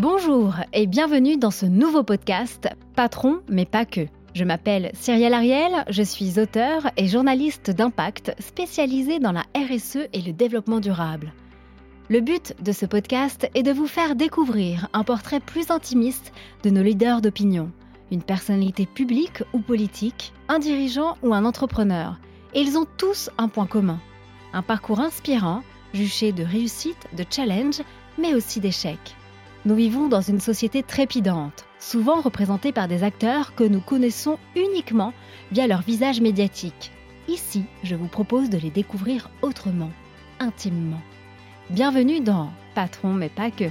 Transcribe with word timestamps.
Bonjour 0.00 0.54
et 0.72 0.86
bienvenue 0.86 1.38
dans 1.38 1.50
ce 1.50 1.66
nouveau 1.66 2.04
podcast 2.04 2.68
Patron 2.94 3.40
mais 3.48 3.66
pas 3.66 3.84
que. 3.84 4.06
Je 4.32 4.44
m'appelle 4.44 4.92
Cyrielle 4.94 5.34
Ariel, 5.34 5.84
je 5.88 6.04
suis 6.04 6.38
auteur 6.38 6.88
et 6.96 7.08
journaliste 7.08 7.72
d'impact 7.72 8.32
spécialisée 8.38 9.18
dans 9.18 9.32
la 9.32 9.42
RSE 9.56 10.06
et 10.12 10.22
le 10.22 10.32
développement 10.32 10.78
durable. 10.78 11.32
Le 12.08 12.20
but 12.20 12.54
de 12.62 12.70
ce 12.70 12.86
podcast 12.86 13.50
est 13.56 13.64
de 13.64 13.72
vous 13.72 13.88
faire 13.88 14.14
découvrir 14.14 14.86
un 14.92 15.02
portrait 15.02 15.40
plus 15.40 15.68
intimiste 15.72 16.32
de 16.62 16.70
nos 16.70 16.84
leaders 16.84 17.20
d'opinion, 17.20 17.72
une 18.12 18.22
personnalité 18.22 18.86
publique 18.86 19.42
ou 19.52 19.58
politique, 19.58 20.32
un 20.46 20.60
dirigeant 20.60 21.16
ou 21.24 21.34
un 21.34 21.44
entrepreneur. 21.44 22.20
Et 22.54 22.60
ils 22.60 22.78
ont 22.78 22.86
tous 22.98 23.30
un 23.36 23.48
point 23.48 23.66
commun, 23.66 23.98
un 24.52 24.62
parcours 24.62 25.00
inspirant, 25.00 25.64
juché 25.92 26.30
de 26.30 26.44
réussite, 26.44 27.08
de 27.16 27.24
challenge, 27.28 27.82
mais 28.16 28.34
aussi 28.34 28.60
d'échecs. 28.60 29.16
Nous 29.64 29.74
vivons 29.74 30.08
dans 30.08 30.20
une 30.20 30.40
société 30.40 30.82
trépidante, 30.82 31.64
souvent 31.80 32.20
représentée 32.20 32.72
par 32.72 32.86
des 32.86 33.02
acteurs 33.02 33.54
que 33.54 33.64
nous 33.64 33.80
connaissons 33.80 34.38
uniquement 34.54 35.12
via 35.50 35.66
leur 35.66 35.82
visage 35.82 36.20
médiatique. 36.20 36.92
Ici, 37.26 37.64
je 37.82 37.96
vous 37.96 38.06
propose 38.06 38.50
de 38.50 38.58
les 38.58 38.70
découvrir 38.70 39.30
autrement, 39.42 39.90
intimement. 40.38 41.00
Bienvenue 41.70 42.20
dans 42.20 42.50
Patron 42.74 43.12
mais 43.12 43.28
pas 43.28 43.50
que. 43.50 43.64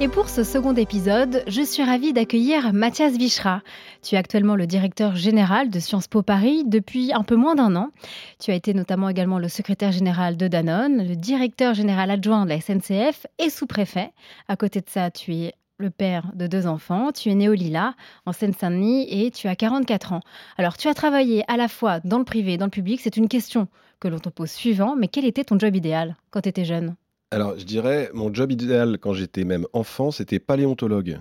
Et 0.00 0.06
pour 0.06 0.28
ce 0.28 0.44
second 0.44 0.76
épisode, 0.76 1.42
je 1.48 1.60
suis 1.60 1.82
ravie 1.82 2.12
d'accueillir 2.12 2.72
Mathias 2.72 3.16
Vichra. 3.16 3.62
Tu 4.00 4.14
es 4.14 4.18
actuellement 4.18 4.54
le 4.54 4.68
directeur 4.68 5.16
général 5.16 5.70
de 5.70 5.80
Sciences 5.80 6.06
Po 6.06 6.22
Paris 6.22 6.62
depuis 6.64 7.12
un 7.12 7.24
peu 7.24 7.34
moins 7.34 7.56
d'un 7.56 7.74
an. 7.74 7.90
Tu 8.38 8.52
as 8.52 8.54
été 8.54 8.74
notamment 8.74 9.08
également 9.08 9.40
le 9.40 9.48
secrétaire 9.48 9.90
général 9.90 10.36
de 10.36 10.46
Danone, 10.46 11.04
le 11.04 11.16
directeur 11.16 11.74
général 11.74 12.12
adjoint 12.12 12.44
de 12.44 12.50
la 12.50 12.60
SNCF 12.60 13.26
et 13.40 13.50
sous-préfet. 13.50 14.12
À 14.46 14.54
côté 14.54 14.80
de 14.80 14.88
ça, 14.88 15.10
tu 15.10 15.34
es 15.34 15.54
le 15.78 15.90
père 15.90 16.30
de 16.32 16.46
deux 16.46 16.68
enfants, 16.68 17.10
tu 17.10 17.30
es 17.30 17.34
né 17.34 17.48
au 17.48 17.54
Lila, 17.54 17.94
en 18.24 18.32
Seine-Saint-Denis, 18.32 19.08
et 19.10 19.32
tu 19.32 19.48
as 19.48 19.56
44 19.56 20.12
ans. 20.12 20.20
Alors, 20.58 20.76
tu 20.76 20.86
as 20.86 20.94
travaillé 20.94 21.42
à 21.48 21.56
la 21.56 21.66
fois 21.66 21.98
dans 22.04 22.18
le 22.18 22.24
privé 22.24 22.52
et 22.52 22.56
dans 22.56 22.66
le 22.66 22.70
public. 22.70 23.00
C'est 23.02 23.16
une 23.16 23.28
question 23.28 23.66
que 23.98 24.06
l'on 24.06 24.20
te 24.20 24.28
pose 24.28 24.50
suivant, 24.50 24.94
mais 24.94 25.08
quel 25.08 25.24
était 25.24 25.42
ton 25.42 25.58
job 25.58 25.74
idéal 25.74 26.14
quand 26.30 26.42
tu 26.42 26.50
étais 26.50 26.64
jeune? 26.64 26.94
Alors, 27.30 27.58
je 27.58 27.64
dirais, 27.64 28.10
mon 28.14 28.32
job 28.32 28.50
idéal 28.52 28.98
quand 28.98 29.12
j'étais 29.12 29.44
même 29.44 29.66
enfant, 29.72 30.10
c'était 30.10 30.38
paléontologue. 30.38 31.18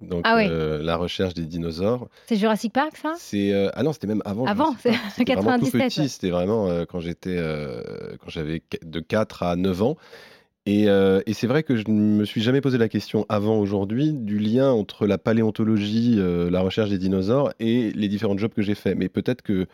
Donc, 0.00 0.22
Ah 0.24 0.38
euh, 0.38 0.82
la 0.82 0.96
recherche 0.96 1.34
des 1.34 1.44
dinosaures. 1.46 2.08
C'est 2.26 2.36
Jurassic 2.36 2.72
Park, 2.72 2.96
ça? 2.96 3.14
C'est 3.18 3.52
euh, 3.52 3.70
ah 3.74 3.82
non, 3.82 3.92
c'était 3.92 4.06
même 4.06 4.22
avant. 4.24 4.46
Avant, 4.46 4.74
c'est 4.80 4.92
C'était 5.16 5.34
vraiment 5.34 5.58
tout 5.58 5.66
97, 5.66 6.02
petit. 6.02 6.08
C'était 6.08 6.30
vraiment 6.30 6.68
euh, 6.68 6.84
quand 6.86 7.00
j'étais 7.00 7.36
quand 8.20 8.28
j'avais 8.28 8.62
de 8.82 9.00
4 9.00 9.42
à 9.42 9.56
9 9.56 9.82
ans. 9.82 9.96
Et, 10.66 10.84
et 10.84 11.32
c'est 11.32 11.46
vrai 11.46 11.62
que 11.62 11.74
je 11.74 11.84
ne 11.88 11.94
me 11.94 12.24
suis 12.24 12.42
jamais 12.42 12.60
posé 12.60 12.78
la 12.78 12.88
question 12.88 13.26
avant 13.28 13.58
aujourd'hui 13.58 14.12
du 14.12 14.38
lien 14.38 14.70
entre 14.70 15.06
la 15.06 15.18
paléontologie, 15.18 16.16
la 16.16 16.60
recherche 16.60 16.90
des 16.90 16.98
dinosaures 16.98 17.52
et 17.58 17.90
les 17.92 18.08
différents 18.08 18.36
jobs 18.36 18.52
que 18.52 18.62
j'ai 18.62 18.74
faits. 18.74 18.96
Mais 18.96 19.08
peut-être 19.08 19.42
que 19.42 19.66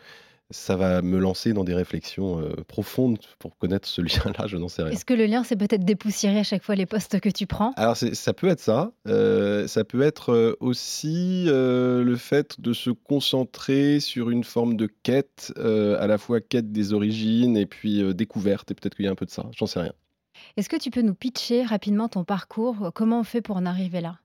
ça 0.49 0.77
va 0.77 1.01
me 1.01 1.19
lancer 1.19 1.53
dans 1.53 1.63
des 1.63 1.73
réflexions 1.73 2.39
euh, 2.39 2.53
profondes 2.67 3.19
pour 3.39 3.57
connaître 3.57 3.87
ce 3.87 4.01
lien-là. 4.01 4.47
Je 4.47 4.57
n'en 4.57 4.67
sais 4.67 4.83
rien. 4.83 4.91
Est-ce 4.91 5.05
que 5.05 5.13
le 5.13 5.25
lien, 5.25 5.43
c'est 5.43 5.55
peut-être 5.55 5.83
dépoussiérer 5.83 6.39
à 6.39 6.43
chaque 6.43 6.63
fois 6.63 6.75
les 6.75 6.85
postes 6.85 7.19
que 7.19 7.29
tu 7.29 7.47
prends? 7.47 7.73
Alors 7.75 7.97
ça 7.97 8.33
peut 8.33 8.47
être 8.47 8.59
ça, 8.59 8.91
euh, 9.07 9.67
ça 9.67 9.83
peut 9.83 10.01
être 10.01 10.31
euh, 10.31 10.55
aussi 10.59 11.45
euh, 11.47 12.03
le 12.03 12.15
fait 12.15 12.59
de 12.61 12.73
se 12.73 12.89
concentrer 12.89 13.99
sur 13.99 14.29
une 14.29 14.43
forme 14.43 14.77
de 14.77 14.87
quête, 15.03 15.53
à 15.57 16.07
la 16.07 16.17
fois 16.17 16.41
quête 16.41 16.71
des 16.71 16.93
origines 16.93 17.57
et 17.57 17.65
puis 17.65 18.13
découverte, 18.13 18.71
et 18.71 18.73
peut-être 18.73 18.95
qu'il 18.95 19.05
y 19.05 19.07
a 19.07 19.11
un 19.11 19.15
peu 19.15 19.25
de 19.25 19.31
ça, 19.31 19.45
j'en 19.55 19.65
sais 19.65 19.79
rien. 19.79 19.93
Est-ce 20.55 20.69
que 20.69 20.75
tu 20.75 20.91
peux 20.91 21.01
nous 21.01 21.15
pitcher 21.15 21.63
rapidement 21.63 22.07
ton 22.07 22.23
parcours? 22.23 22.91
Comment 22.93 23.21
on 23.21 23.23
fait 23.23 23.41
pour 23.41 23.57
en 23.57 23.65
arriver 23.65 24.01
là? 24.01 24.19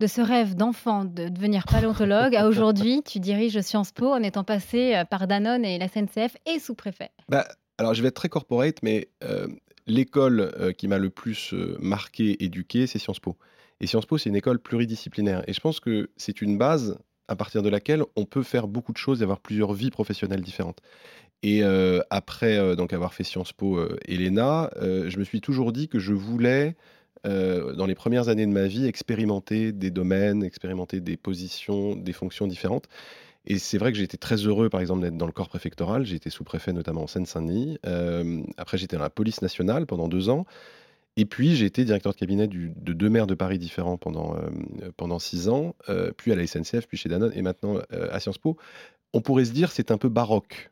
De 0.00 0.08
ce 0.08 0.20
rêve 0.20 0.54
d'enfant 0.56 1.04
de 1.04 1.28
devenir 1.28 1.64
paléontologue 1.66 2.34
à 2.34 2.46
aujourd'hui, 2.48 3.02
tu 3.04 3.20
diriges 3.20 3.60
Sciences 3.60 3.92
Po 3.92 4.12
en 4.12 4.22
étant 4.22 4.42
passé 4.42 4.94
euh, 4.94 5.04
par 5.04 5.28
Danone 5.28 5.64
et 5.64 5.78
la 5.78 5.88
SNCF 5.88 6.36
et 6.46 6.58
sous-préfet. 6.58 7.10
Bah, 7.28 7.46
alors 7.78 7.94
je 7.94 8.02
vais 8.02 8.08
être 8.08 8.16
très 8.16 8.28
corporate, 8.28 8.78
mais 8.82 9.08
euh, 9.22 9.46
l'école 9.86 10.40
euh, 10.40 10.72
qui 10.72 10.88
m'a 10.88 10.98
le 10.98 11.10
plus 11.10 11.54
euh, 11.54 11.76
marqué, 11.80 12.42
éduqué, 12.44 12.86
c'est 12.86 12.98
Sciences 12.98 13.20
Po. 13.20 13.36
Et 13.80 13.86
Sciences 13.86 14.06
Po, 14.06 14.18
c'est 14.18 14.30
une 14.30 14.36
école 14.36 14.58
pluridisciplinaire. 14.58 15.42
Et 15.48 15.52
je 15.52 15.60
pense 15.60 15.80
que 15.80 16.10
c'est 16.16 16.40
une 16.42 16.58
base 16.58 16.98
à 17.26 17.36
partir 17.36 17.62
de 17.62 17.68
laquelle 17.68 18.02
on 18.16 18.24
peut 18.24 18.42
faire 18.42 18.68
beaucoup 18.68 18.92
de 18.92 18.98
choses 18.98 19.20
et 19.20 19.24
avoir 19.24 19.40
plusieurs 19.40 19.72
vies 19.72 19.90
professionnelles 19.90 20.42
différentes. 20.42 20.80
Et 21.42 21.62
après 22.08 22.74
donc 22.76 22.94
avoir 22.94 23.12
fait 23.12 23.24
Sciences 23.24 23.52
Po 23.52 23.78
et 24.06 24.16
l'ENA, 24.16 24.70
euh, 24.76 25.10
je 25.10 25.18
me 25.18 25.24
suis 25.24 25.42
toujours 25.42 25.72
dit 25.72 25.88
que 25.88 25.98
je 25.98 26.14
voulais, 26.14 26.74
euh, 27.24 27.72
dans 27.74 27.86
les 27.86 27.94
premières 27.94 28.28
années 28.28 28.46
de 28.46 28.52
ma 28.52 28.66
vie, 28.66 28.86
expérimenter 28.86 29.72
des 29.72 29.90
domaines, 29.90 30.42
expérimenter 30.44 31.00
des 31.00 31.16
positions, 31.16 31.96
des 31.96 32.12
fonctions 32.12 32.46
différentes. 32.46 32.86
Et 33.46 33.58
c'est 33.58 33.76
vrai 33.76 33.92
que 33.92 33.98
été 34.00 34.16
très 34.16 34.36
heureux, 34.36 34.70
par 34.70 34.80
exemple, 34.80 35.02
d'être 35.02 35.18
dans 35.18 35.26
le 35.26 35.32
corps 35.32 35.50
préfectoral. 35.50 36.06
J'ai 36.06 36.16
été 36.16 36.30
sous-préfet 36.30 36.72
notamment 36.72 37.02
en 37.02 37.06
Seine-Saint-Denis. 37.06 37.78
Euh, 37.86 38.42
après, 38.56 38.78
j'étais 38.78 38.96
dans 38.96 39.02
la 39.02 39.10
police 39.10 39.42
nationale 39.42 39.84
pendant 39.84 40.08
deux 40.08 40.30
ans. 40.30 40.46
Et 41.16 41.26
puis, 41.26 41.54
j'ai 41.54 41.66
été 41.66 41.84
directeur 41.84 42.12
de 42.12 42.16
cabinet 42.16 42.48
du- 42.48 42.72
de 42.74 42.92
deux 42.94 43.10
maires 43.10 43.26
de 43.26 43.34
Paris 43.34 43.58
différents 43.58 43.98
pendant, 43.98 44.34
euh, 44.36 44.90
pendant 44.96 45.18
six 45.18 45.48
ans, 45.48 45.74
euh, 45.90 46.10
puis 46.16 46.32
à 46.32 46.36
la 46.36 46.44
SNCF, 46.46 46.86
puis 46.86 46.96
chez 46.96 47.10
Danone, 47.10 47.32
et 47.34 47.42
maintenant 47.42 47.78
à 47.90 48.18
Sciences 48.18 48.38
Po. 48.38 48.56
On 49.12 49.20
pourrait 49.20 49.44
se 49.44 49.52
dire 49.52 49.70
c'est 49.70 49.90
un 49.90 49.98
peu 49.98 50.08
baroque 50.08 50.70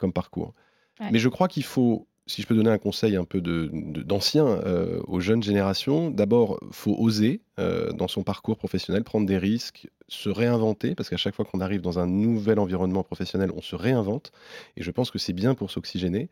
comme 0.00 0.12
parcours. 0.12 0.54
Ouais. 1.00 1.06
Mais 1.12 1.20
je 1.20 1.28
crois 1.28 1.46
qu'il 1.46 1.62
faut, 1.62 2.07
si 2.28 2.42
je 2.42 2.46
peux 2.46 2.54
donner 2.54 2.70
un 2.70 2.78
conseil 2.78 3.16
un 3.16 3.24
peu 3.24 3.40
d'ancien 3.40 4.46
euh, 4.46 5.00
aux 5.06 5.18
jeunes 5.18 5.42
générations, 5.42 6.10
d'abord, 6.10 6.60
faut 6.70 6.94
oser 6.98 7.40
euh, 7.58 7.90
dans 7.92 8.06
son 8.06 8.22
parcours 8.22 8.58
professionnel, 8.58 9.02
prendre 9.02 9.26
des 9.26 9.38
risques, 9.38 9.88
se 10.08 10.28
réinventer, 10.28 10.94
parce 10.94 11.08
qu'à 11.08 11.16
chaque 11.16 11.34
fois 11.34 11.46
qu'on 11.46 11.60
arrive 11.60 11.80
dans 11.80 11.98
un 11.98 12.06
nouvel 12.06 12.58
environnement 12.58 13.02
professionnel, 13.02 13.50
on 13.56 13.62
se 13.62 13.74
réinvente. 13.74 14.30
Et 14.76 14.82
je 14.82 14.90
pense 14.90 15.10
que 15.10 15.18
c'est 15.18 15.32
bien 15.32 15.54
pour 15.54 15.70
s'oxygéner. 15.70 16.28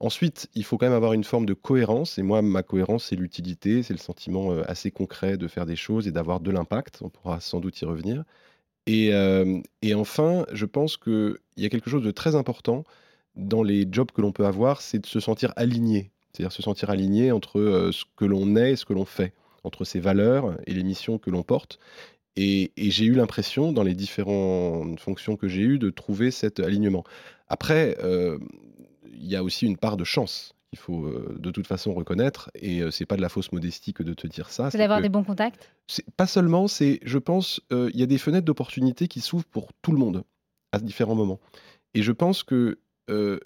Ensuite, 0.00 0.48
il 0.54 0.64
faut 0.64 0.76
quand 0.76 0.86
même 0.86 0.94
avoir 0.94 1.12
une 1.12 1.24
forme 1.24 1.46
de 1.46 1.54
cohérence. 1.54 2.18
Et 2.18 2.22
moi, 2.22 2.42
ma 2.42 2.64
cohérence, 2.64 3.04
c'est 3.04 3.16
l'utilité, 3.16 3.84
c'est 3.84 3.94
le 3.94 4.00
sentiment 4.00 4.52
euh, 4.52 4.62
assez 4.66 4.90
concret 4.90 5.36
de 5.36 5.46
faire 5.46 5.66
des 5.66 5.76
choses 5.76 6.08
et 6.08 6.12
d'avoir 6.12 6.40
de 6.40 6.50
l'impact. 6.50 6.98
On 7.02 7.10
pourra 7.10 7.40
sans 7.40 7.60
doute 7.60 7.80
y 7.80 7.84
revenir. 7.84 8.24
Et 8.86 9.12
enfin, 9.94 10.46
je 10.50 10.64
pense 10.64 10.96
qu'il 10.96 11.36
y 11.58 11.66
a 11.66 11.68
quelque 11.68 11.90
chose 11.90 12.02
de 12.02 12.10
très 12.10 12.34
important 12.34 12.84
dans 13.38 13.62
les 13.62 13.86
jobs 13.90 14.10
que 14.10 14.20
l'on 14.20 14.32
peut 14.32 14.46
avoir, 14.46 14.82
c'est 14.82 14.98
de 14.98 15.06
se 15.06 15.20
sentir 15.20 15.52
aligné. 15.56 16.10
C'est-à-dire 16.32 16.52
se 16.52 16.62
sentir 16.62 16.90
aligné 16.90 17.32
entre 17.32 17.58
euh, 17.58 17.92
ce 17.92 18.04
que 18.16 18.24
l'on 18.24 18.54
est 18.56 18.72
et 18.72 18.76
ce 18.76 18.84
que 18.84 18.92
l'on 18.92 19.04
fait, 19.06 19.32
entre 19.64 19.84
ses 19.84 20.00
valeurs 20.00 20.56
et 20.66 20.74
les 20.74 20.82
missions 20.82 21.18
que 21.18 21.30
l'on 21.30 21.42
porte. 21.42 21.78
Et, 22.36 22.72
et 22.76 22.90
j'ai 22.90 23.06
eu 23.06 23.14
l'impression, 23.14 23.72
dans 23.72 23.82
les 23.82 23.94
différentes 23.94 25.00
fonctions 25.00 25.36
que 25.36 25.48
j'ai 25.48 25.62
eues, 25.62 25.78
de 25.78 25.90
trouver 25.90 26.30
cet 26.30 26.60
alignement. 26.60 27.04
Après, 27.48 27.96
euh, 28.02 28.38
il 29.12 29.26
y 29.26 29.34
a 29.34 29.42
aussi 29.42 29.66
une 29.66 29.76
part 29.76 29.96
de 29.96 30.04
chance 30.04 30.54
qu'il 30.70 30.78
faut 30.78 31.06
euh, 31.06 31.36
de 31.40 31.50
toute 31.50 31.66
façon 31.66 31.94
reconnaître. 31.94 32.50
Et 32.54 32.82
euh, 32.82 32.90
c'est 32.90 33.06
pas 33.06 33.16
de 33.16 33.22
la 33.22 33.28
fausse 33.28 33.50
modestie 33.52 33.92
que 33.92 34.02
de 34.02 34.14
te 34.14 34.26
dire 34.26 34.50
ça. 34.50 34.70
C'est 34.70 34.78
d'avoir 34.78 35.00
des 35.00 35.08
bons 35.08 35.24
contacts? 35.24 35.72
Pas 36.16 36.26
seulement, 36.26 36.68
c'est, 36.68 37.00
je 37.02 37.18
pense, 37.18 37.60
il 37.70 37.96
y 37.96 38.02
a 38.02 38.06
des 38.06 38.18
fenêtres 38.18 38.44
d'opportunité 38.44 39.08
qui 39.08 39.20
s'ouvrent 39.20 39.46
pour 39.46 39.72
tout 39.82 39.92
le 39.92 39.98
monde 39.98 40.24
à 40.72 40.78
différents 40.78 41.14
moments. 41.16 41.40
Et 41.94 42.02
je 42.02 42.12
pense 42.12 42.42
que 42.42 42.78
euh, 43.08 43.38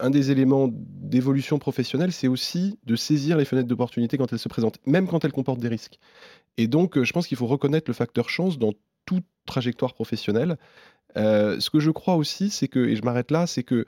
un 0.00 0.10
des 0.10 0.30
éléments 0.30 0.68
d'évolution 0.72 1.58
professionnelle, 1.58 2.12
c'est 2.12 2.28
aussi 2.28 2.78
de 2.84 2.96
saisir 2.96 3.36
les 3.36 3.44
fenêtres 3.44 3.68
d'opportunité 3.68 4.18
quand 4.18 4.32
elles 4.32 4.38
se 4.38 4.48
présentent, 4.48 4.78
même 4.86 5.06
quand 5.06 5.24
elles 5.24 5.32
comportent 5.32 5.60
des 5.60 5.68
risques. 5.68 5.98
Et 6.56 6.66
donc, 6.66 6.96
euh, 6.96 7.04
je 7.04 7.12
pense 7.12 7.26
qu'il 7.26 7.36
faut 7.36 7.46
reconnaître 7.46 7.88
le 7.88 7.94
facteur 7.94 8.28
chance 8.28 8.58
dans 8.58 8.72
toute 9.06 9.24
trajectoire 9.46 9.94
professionnelle. 9.94 10.58
Euh, 11.16 11.60
ce 11.60 11.70
que 11.70 11.80
je 11.80 11.90
crois 11.90 12.16
aussi, 12.16 12.50
c'est 12.50 12.68
que, 12.68 12.80
et 12.80 12.96
je 12.96 13.02
m'arrête 13.02 13.30
là, 13.30 13.46
c'est 13.46 13.62
que 13.62 13.86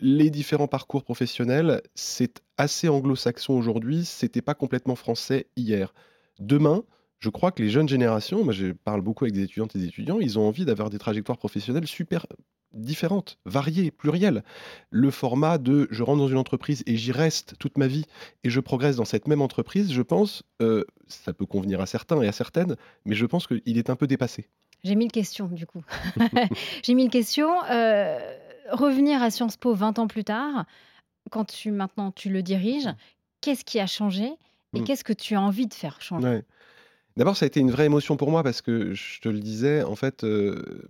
les 0.00 0.30
différents 0.30 0.68
parcours 0.68 1.04
professionnels, 1.04 1.80
c'est 1.94 2.42
assez 2.58 2.88
anglo-saxon 2.88 3.54
aujourd'hui, 3.54 4.04
c'était 4.04 4.42
pas 4.42 4.54
complètement 4.54 4.96
français 4.96 5.46
hier. 5.56 5.94
Demain, 6.38 6.84
je 7.18 7.30
crois 7.30 7.50
que 7.50 7.62
les 7.62 7.70
jeunes 7.70 7.88
générations, 7.88 8.44
moi 8.44 8.52
je 8.52 8.72
parle 8.72 9.00
beaucoup 9.00 9.24
avec 9.24 9.34
des 9.34 9.42
étudiantes 9.42 9.74
et 9.76 9.78
des 9.78 9.86
étudiants, 9.86 10.18
ils 10.20 10.38
ont 10.38 10.46
envie 10.46 10.64
d'avoir 10.64 10.90
des 10.90 10.98
trajectoires 10.98 11.38
professionnelles 11.38 11.86
super 11.86 12.26
différentes, 12.76 13.38
variées, 13.44 13.90
plurielles. 13.90 14.44
Le 14.90 15.10
format 15.10 15.58
de 15.58 15.88
je 15.90 16.02
rentre 16.02 16.18
dans 16.18 16.28
une 16.28 16.36
entreprise 16.38 16.82
et 16.86 16.96
j'y 16.96 17.12
reste 17.12 17.54
toute 17.58 17.78
ma 17.78 17.86
vie 17.86 18.04
et 18.44 18.50
je 18.50 18.60
progresse 18.60 18.96
dans 18.96 19.04
cette 19.04 19.26
même 19.28 19.42
entreprise, 19.42 19.92
je 19.92 20.02
pense, 20.02 20.42
euh, 20.62 20.84
ça 21.08 21.32
peut 21.32 21.46
convenir 21.46 21.80
à 21.80 21.86
certains 21.86 22.20
et 22.22 22.28
à 22.28 22.32
certaines, 22.32 22.76
mais 23.04 23.14
je 23.14 23.26
pense 23.26 23.46
qu'il 23.46 23.78
est 23.78 23.90
un 23.90 23.96
peu 23.96 24.06
dépassé. 24.06 24.48
J'ai 24.84 24.94
mille 24.94 25.10
questions 25.10 25.46
du 25.46 25.66
coup. 25.66 25.82
J'ai 26.84 26.94
mille 26.94 27.10
questions. 27.10 27.50
Euh, 27.70 28.18
revenir 28.70 29.22
à 29.22 29.30
Sciences 29.30 29.56
Po 29.56 29.74
20 29.74 29.98
ans 29.98 30.06
plus 30.06 30.24
tard, 30.24 30.66
quand 31.30 31.44
tu 31.44 31.70
maintenant 31.70 32.12
tu 32.12 32.30
le 32.30 32.42
diriges, 32.42 32.88
qu'est-ce 33.40 33.64
qui 33.64 33.80
a 33.80 33.86
changé 33.86 34.32
et 34.74 34.80
Mm. 34.80 34.84
qu'est-ce 34.84 35.04
que 35.04 35.12
tu 35.12 35.34
as 35.36 35.40
envie 35.40 35.66
de 35.68 35.74
faire 35.74 36.00
changer? 36.02 36.26
Ouais. 36.28 36.44
D'abord, 37.16 37.36
ça 37.36 37.44
a 37.44 37.46
été 37.46 37.60
une 37.60 37.70
vraie 37.70 37.86
émotion 37.86 38.16
pour 38.18 38.30
moi 38.30 38.42
parce 38.42 38.60
que 38.60 38.92
je 38.92 39.20
te 39.20 39.28
le 39.28 39.40
disais, 39.40 39.82
en 39.82 39.96
fait, 39.96 40.22
euh, 40.22 40.84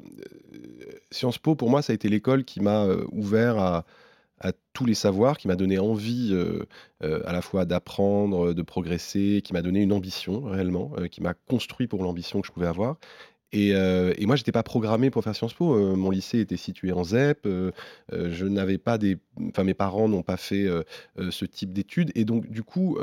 euh, 0.54 0.92
Sciences 1.12 1.38
Po, 1.38 1.54
pour 1.54 1.70
moi, 1.70 1.82
ça 1.82 1.92
a 1.92 1.94
été 1.94 2.08
l'école 2.08 2.44
qui 2.44 2.60
m'a 2.60 2.84
euh, 2.84 3.06
ouvert 3.12 3.58
à, 3.58 3.84
à 4.40 4.50
tous 4.72 4.84
les 4.84 4.94
savoirs, 4.94 5.38
qui 5.38 5.46
m'a 5.46 5.54
donné 5.54 5.78
envie 5.78 6.36
à 7.00 7.32
la 7.32 7.40
fois 7.40 7.64
d'apprendre, 7.64 8.52
de 8.52 8.62
progresser, 8.62 9.40
qui 9.42 9.52
m'a 9.54 9.62
donné 9.62 9.82
une 9.82 9.92
ambition 9.92 10.42
réellement, 10.44 10.92
qui 11.10 11.22
m'a 11.22 11.32
construit 11.32 11.86
pour 11.86 12.02
l'ambition 12.02 12.40
que 12.42 12.46
je 12.46 12.52
pouvais 12.52 12.66
avoir. 12.66 12.96
Et, 13.56 13.70
et, 13.70 14.26
moi, 14.26 14.36
j'étais 14.36 14.52
pas 14.52 14.62
programmé 14.62 15.10
pour 15.10 15.24
faire 15.24 15.34
Sciences 15.34 15.54
Po. 15.54 15.96
mon 15.96 16.10
lycée 16.10 16.40
était 16.40 16.56
situé 16.56 16.92
en 16.92 17.04
ZEP. 17.04 17.48
je 18.12 18.44
n'avais 18.44 18.78
pas 18.78 18.98
des, 18.98 19.16
enfin 19.48 19.64
mes 19.64 19.74
parents 19.74 20.08
n'ont 20.08 20.22
pas 20.22 20.36
fait 20.36 20.66
ce 21.30 21.44
type 21.44 21.72
d'études. 21.72 22.12
Et 22.14 22.24
donc, 22.24 22.48
du 22.48 22.62
coup, 22.62 22.98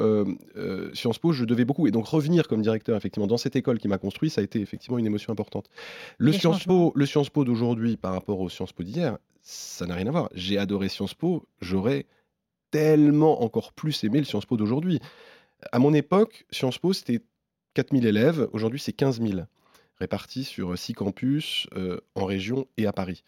Sciences 0.93 1.19
Po, 1.19 1.31
je 1.31 1.45
devais 1.45 1.65
beaucoup. 1.65 1.87
Et 1.87 1.91
donc 1.91 2.05
revenir 2.05 2.47
comme 2.47 2.61
directeur 2.61 2.95
effectivement 2.97 3.27
dans 3.27 3.37
cette 3.37 3.55
école 3.55 3.79
qui 3.79 3.87
m'a 3.87 3.97
construit, 3.97 4.29
ça 4.29 4.41
a 4.41 4.43
été 4.43 4.61
effectivement 4.61 4.97
une 4.97 5.05
émotion 5.05 5.31
importante. 5.33 5.69
Le 6.17 6.31
Sciences 6.31 6.65
Po, 6.65 6.91
le 6.95 7.05
Sciences 7.05 7.29
Po 7.29 7.43
d'aujourd'hui 7.43 7.97
par 7.97 8.13
rapport 8.13 8.39
au 8.39 8.49
Sciences 8.49 8.73
Po 8.73 8.83
d'hier, 8.83 9.17
ça 9.41 9.85
n'a 9.85 9.95
rien 9.95 10.07
à 10.07 10.11
voir. 10.11 10.29
J'ai 10.33 10.57
adoré 10.57 10.89
Sciences 10.89 11.13
Po. 11.13 11.45
J'aurais 11.61 12.05
tellement 12.71 13.43
encore 13.43 13.73
plus 13.73 14.03
aimé 14.03 14.19
le 14.19 14.25
Sciences 14.25 14.45
Po 14.45 14.57
d'aujourd'hui. 14.57 14.99
À 15.71 15.79
mon 15.79 15.93
époque, 15.93 16.45
Sciences 16.51 16.79
Po, 16.79 16.93
c'était 16.93 17.21
4000 17.73 18.05
élèves. 18.05 18.47
Aujourd'hui, 18.53 18.79
c'est 18.79 18.93
15 18.93 19.21
000 19.21 19.41
répartis 20.03 20.43
sur 20.43 20.77
six 20.77 20.93
campus 20.93 21.67
euh, 21.77 22.01
en 22.15 22.25
région 22.25 22.67
et 22.75 22.85
à 22.85 22.91
Paris. 22.91 23.23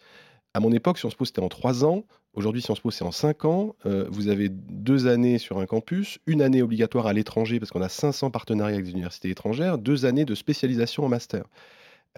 À 0.53 0.59
mon 0.59 0.73
époque, 0.73 0.97
Sciences 0.97 1.15
Po, 1.15 1.23
c'était 1.23 1.41
en 1.41 1.47
trois 1.47 1.85
ans. 1.85 2.03
Aujourd'hui, 2.33 2.61
Sciences 2.61 2.81
Po, 2.81 2.91
c'est 2.91 3.05
en 3.05 3.13
cinq 3.13 3.45
ans. 3.45 3.75
Euh, 3.85 4.05
vous 4.09 4.27
avez 4.27 4.49
deux 4.49 5.07
années 5.07 5.37
sur 5.37 5.59
un 5.59 5.65
campus, 5.65 6.19
une 6.27 6.41
année 6.41 6.61
obligatoire 6.61 7.07
à 7.07 7.13
l'étranger, 7.13 7.59
parce 7.59 7.71
qu'on 7.71 7.81
a 7.81 7.87
500 7.87 8.29
partenariats 8.29 8.73
avec 8.75 8.85
des 8.85 8.91
universités 8.91 9.29
étrangères, 9.29 9.77
deux 9.77 10.05
années 10.05 10.25
de 10.25 10.35
spécialisation 10.35 11.05
en 11.05 11.09
master. 11.09 11.45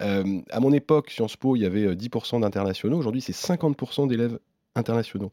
Euh, 0.00 0.40
à 0.50 0.58
mon 0.58 0.72
époque, 0.72 1.10
Sciences 1.10 1.36
Po, 1.36 1.54
il 1.54 1.62
y 1.62 1.66
avait 1.66 1.94
10% 1.94 2.40
d'internationaux. 2.40 2.98
Aujourd'hui, 2.98 3.20
c'est 3.20 3.32
50% 3.32 4.08
d'élèves 4.08 4.40
internationaux. 4.74 5.30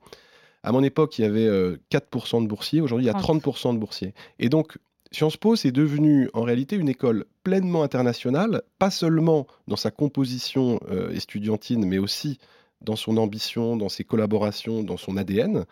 À 0.61 0.71
mon 0.71 0.83
époque, 0.83 1.17
il 1.17 1.23
y 1.23 1.25
avait 1.25 1.47
4% 1.91 2.43
de 2.43 2.47
boursiers. 2.47 2.81
Aujourd'hui, 2.81 3.05
il 3.05 3.11
y 3.11 3.15
a 3.15 3.19
30% 3.19 3.73
de 3.73 3.79
boursiers. 3.79 4.13
Et 4.37 4.49
donc, 4.49 4.77
Sciences 5.11 5.37
Po, 5.37 5.55
c'est 5.55 5.71
devenu 5.71 6.29
en 6.33 6.41
réalité 6.41 6.75
une 6.75 6.89
école 6.89 7.25
pleinement 7.43 7.83
internationale, 7.83 8.63
pas 8.79 8.89
seulement 8.89 9.47
dans 9.67 9.75
sa 9.75 9.91
composition 9.91 10.79
euh, 10.89 11.11
estudiantine, 11.11 11.85
mais 11.85 11.97
aussi 11.97 12.39
dans 12.81 12.95
son 12.95 13.17
ambition, 13.17 13.77
dans 13.77 13.89
ses 13.89 14.03
collaborations, 14.03 14.83
dans 14.83 14.97
son 14.97 15.17
ADN. 15.17 15.65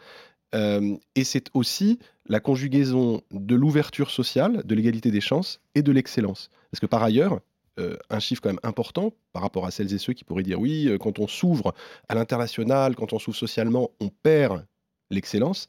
Euh, 0.56 0.96
et 1.16 1.24
c'est 1.24 1.50
aussi 1.54 2.00
la 2.28 2.40
conjugaison 2.40 3.22
de 3.32 3.56
l'ouverture 3.56 4.12
sociale, 4.12 4.62
de 4.66 4.76
l'égalité 4.76 5.12
des 5.12 5.22
chances 5.22 5.60
et 5.76 5.82
de 5.82 5.92
l'excellence. 5.92 6.50
Parce 6.72 6.80
que 6.80 6.86
par 6.86 7.04
ailleurs, 7.04 7.40
euh, 7.80 7.98
un 8.10 8.20
chiffre 8.20 8.42
quand 8.42 8.50
même 8.50 8.60
important 8.62 9.14
par 9.34 9.42
rapport 9.42 9.66
à 9.66 9.72
celles 9.72 9.94
et 9.94 9.98
ceux 9.98 10.14
qui 10.14 10.24
pourraient 10.24 10.44
dire 10.44 10.60
oui, 10.60 10.90
quand 11.00 11.20
on 11.20 11.28
s'ouvre 11.28 11.74
à 12.08 12.16
l'international, 12.16 12.96
quand 12.96 13.14
on 13.14 13.20
s'ouvre 13.20 13.36
socialement, 13.36 13.90
on 14.00 14.10
perd 14.10 14.66
l'excellence. 15.10 15.68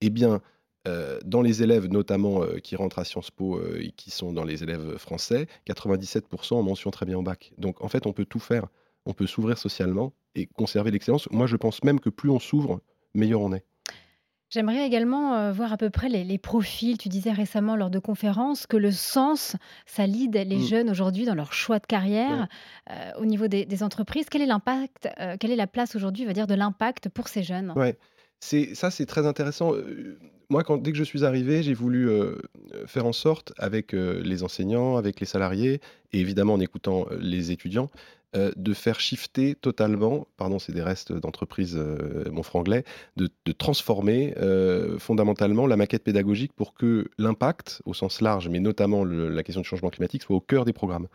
Eh 0.00 0.10
bien, 0.10 0.42
euh, 0.86 1.18
dans 1.24 1.40
les 1.40 1.62
élèves, 1.62 1.88
notamment 1.88 2.42
euh, 2.42 2.58
qui 2.58 2.76
rentrent 2.76 2.98
à 2.98 3.04
Sciences 3.04 3.30
Po 3.30 3.56
euh, 3.56 3.78
et 3.80 3.90
qui 3.92 4.10
sont 4.10 4.34
dans 4.34 4.44
les 4.44 4.62
élèves 4.62 4.98
français, 4.98 5.46
97% 5.66 6.54
en 6.54 6.62
mention 6.62 6.90
très 6.90 7.06
bien 7.06 7.16
au 7.16 7.22
bac. 7.22 7.54
Donc 7.56 7.82
en 7.82 7.88
fait, 7.88 8.06
on 8.06 8.12
peut 8.12 8.26
tout 8.26 8.38
faire. 8.38 8.66
On 9.06 9.14
peut 9.14 9.26
s'ouvrir 9.26 9.56
socialement 9.56 10.12
et 10.34 10.46
conserver 10.46 10.90
l'excellence. 10.90 11.26
Moi, 11.30 11.46
je 11.46 11.56
pense 11.56 11.82
même 11.84 12.00
que 12.00 12.10
plus 12.10 12.28
on 12.28 12.38
s'ouvre, 12.38 12.80
meilleur 13.14 13.40
on 13.40 13.54
est. 13.54 13.64
J'aimerais 14.50 14.86
également 14.86 15.50
voir 15.52 15.72
à 15.72 15.76
peu 15.76 15.90
près 15.90 16.08
les, 16.08 16.38
profils. 16.38 16.96
Tu 16.96 17.08
disais 17.08 17.32
récemment 17.32 17.74
lors 17.74 17.90
de 17.90 17.98
conférences 17.98 18.66
que 18.66 18.76
le 18.76 18.92
sens, 18.92 19.56
ça 19.84 20.06
lead 20.06 20.36
les 20.36 20.56
mmh. 20.56 20.60
jeunes 20.60 20.90
aujourd'hui 20.90 21.24
dans 21.24 21.34
leur 21.34 21.52
choix 21.52 21.80
de 21.80 21.86
carrière 21.86 22.46
au 23.18 23.24
niveau 23.24 23.48
des, 23.48 23.82
entreprises. 23.82 24.26
Quel 24.30 24.42
est 24.42 24.46
l'impact, 24.46 25.08
quelle 25.40 25.50
est 25.50 25.56
la 25.56 25.66
place 25.66 25.96
aujourd'hui, 25.96 26.24
va 26.24 26.34
dire, 26.34 26.46
de 26.46 26.54
l'impact 26.54 27.08
pour 27.08 27.26
ces 27.26 27.42
jeunes? 27.42 27.72
Ouais, 27.74 27.98
c'est 28.40 28.74
ça, 28.74 28.90
c'est 28.90 29.06
très 29.06 29.26
intéressant 29.26 29.72
moi, 30.50 30.62
quand, 30.62 30.76
dès 30.76 30.92
que 30.92 30.98
je 30.98 31.04
suis 31.04 31.24
arrivé, 31.24 31.62
j'ai 31.62 31.74
voulu 31.74 32.08
faire 32.86 33.06
en 33.06 33.12
sorte, 33.12 33.54
avec 33.56 33.92
les 33.92 34.42
enseignants, 34.42 34.96
avec 34.96 35.18
les 35.18 35.26
salariés, 35.26 35.80
et 36.12 36.20
évidemment 36.20 36.54
en 36.54 36.60
écoutant 36.60 37.06
les 37.18 37.50
étudiants, 37.50 37.90
de 38.34 38.74
faire 38.74 39.00
shifter 39.00 39.54
totalement, 39.54 40.26
pardon, 40.36 40.58
c'est 40.58 40.72
des 40.72 40.82
restes 40.82 41.12
d'entreprise, 41.12 41.80
mon 42.30 42.42
franglais, 42.42 42.84
de, 43.16 43.28
de 43.44 43.52
transformer 43.52 44.34
fondamentalement 44.98 45.66
la 45.66 45.76
maquette 45.76 46.04
pédagogique 46.04 46.52
pour 46.52 46.74
que 46.74 47.08
l'impact, 47.18 47.82
au 47.84 47.94
sens 47.94 48.20
large, 48.20 48.48
mais 48.48 48.60
notamment 48.60 49.04
la 49.04 49.42
question 49.42 49.62
du 49.62 49.68
changement 49.68 49.90
climatique, 49.90 50.22
soit 50.22 50.36
au 50.36 50.40
cœur 50.40 50.64
des 50.64 50.72
programmes. 50.72 51.08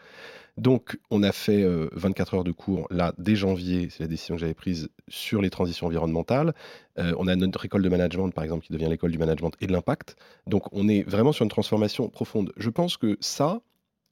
Donc, 0.60 1.00
on 1.10 1.24
a 1.24 1.32
fait 1.32 1.64
24 1.94 2.34
euh, 2.34 2.38
heures 2.38 2.44
de 2.44 2.52
cours 2.52 2.88
là 2.90 3.14
dès 3.18 3.36
janvier, 3.36 3.88
c'est 3.90 4.04
la 4.04 4.08
décision 4.08 4.36
que 4.36 4.42
j'avais 4.42 4.54
prise 4.54 4.90
sur 5.08 5.42
les 5.42 5.50
transitions 5.50 5.88
environnementales. 5.88 6.54
Euh, 6.98 7.14
on 7.18 7.28
a 7.28 7.36
notre 7.38 7.64
école 7.64 7.82
de 7.82 7.88
management, 7.88 8.30
par 8.32 8.44
exemple, 8.44 8.66
qui 8.66 8.74
devient 8.74 8.88
l'école 8.90 9.12
du 9.12 9.18
management 9.18 9.52
et 9.62 9.68
de 9.68 9.72
l'impact. 9.72 10.18
Donc, 10.48 10.64
on 10.74 10.90
est 10.90 11.04
vraiment 11.04 11.32
sur 11.32 11.44
une 11.44 11.50
transformation 11.50 12.10
profonde. 12.10 12.52
Je 12.58 12.70
pense 12.70 12.98
que 12.98 13.18
ça, 13.22 13.62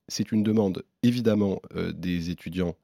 c'est 0.08 0.32
une 0.32 0.42
demande 0.42 0.84
évidemment 1.04 1.62
euh, 1.76 1.92
des 1.92 2.30
étudiants 2.30 2.76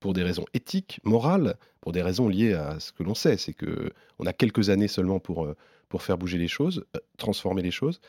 pour 0.00 0.12
des 0.12 0.22
raisons 0.22 0.44
éthiques, 0.54 1.00
morales, 1.04 1.56
pour 1.80 1.92
des 1.92 2.02
raisons 2.02 2.28
liées 2.28 2.54
à 2.54 2.80
ce 2.80 2.92
que 2.92 3.02
l'on 3.02 3.14
sait, 3.14 3.36
c'est 3.36 3.52
que 3.52 3.92
on 4.18 4.26
a 4.26 4.32
quelques 4.32 4.70
années 4.70 4.88
seulement 4.88 5.20
pour, 5.20 5.48
pour 5.88 6.02
faire 6.02 6.18
bouger 6.18 6.38
les 6.38 6.48
choses, 6.48 6.84
transformer 7.18 7.62
les 7.62 7.70
choses. 7.70 8.00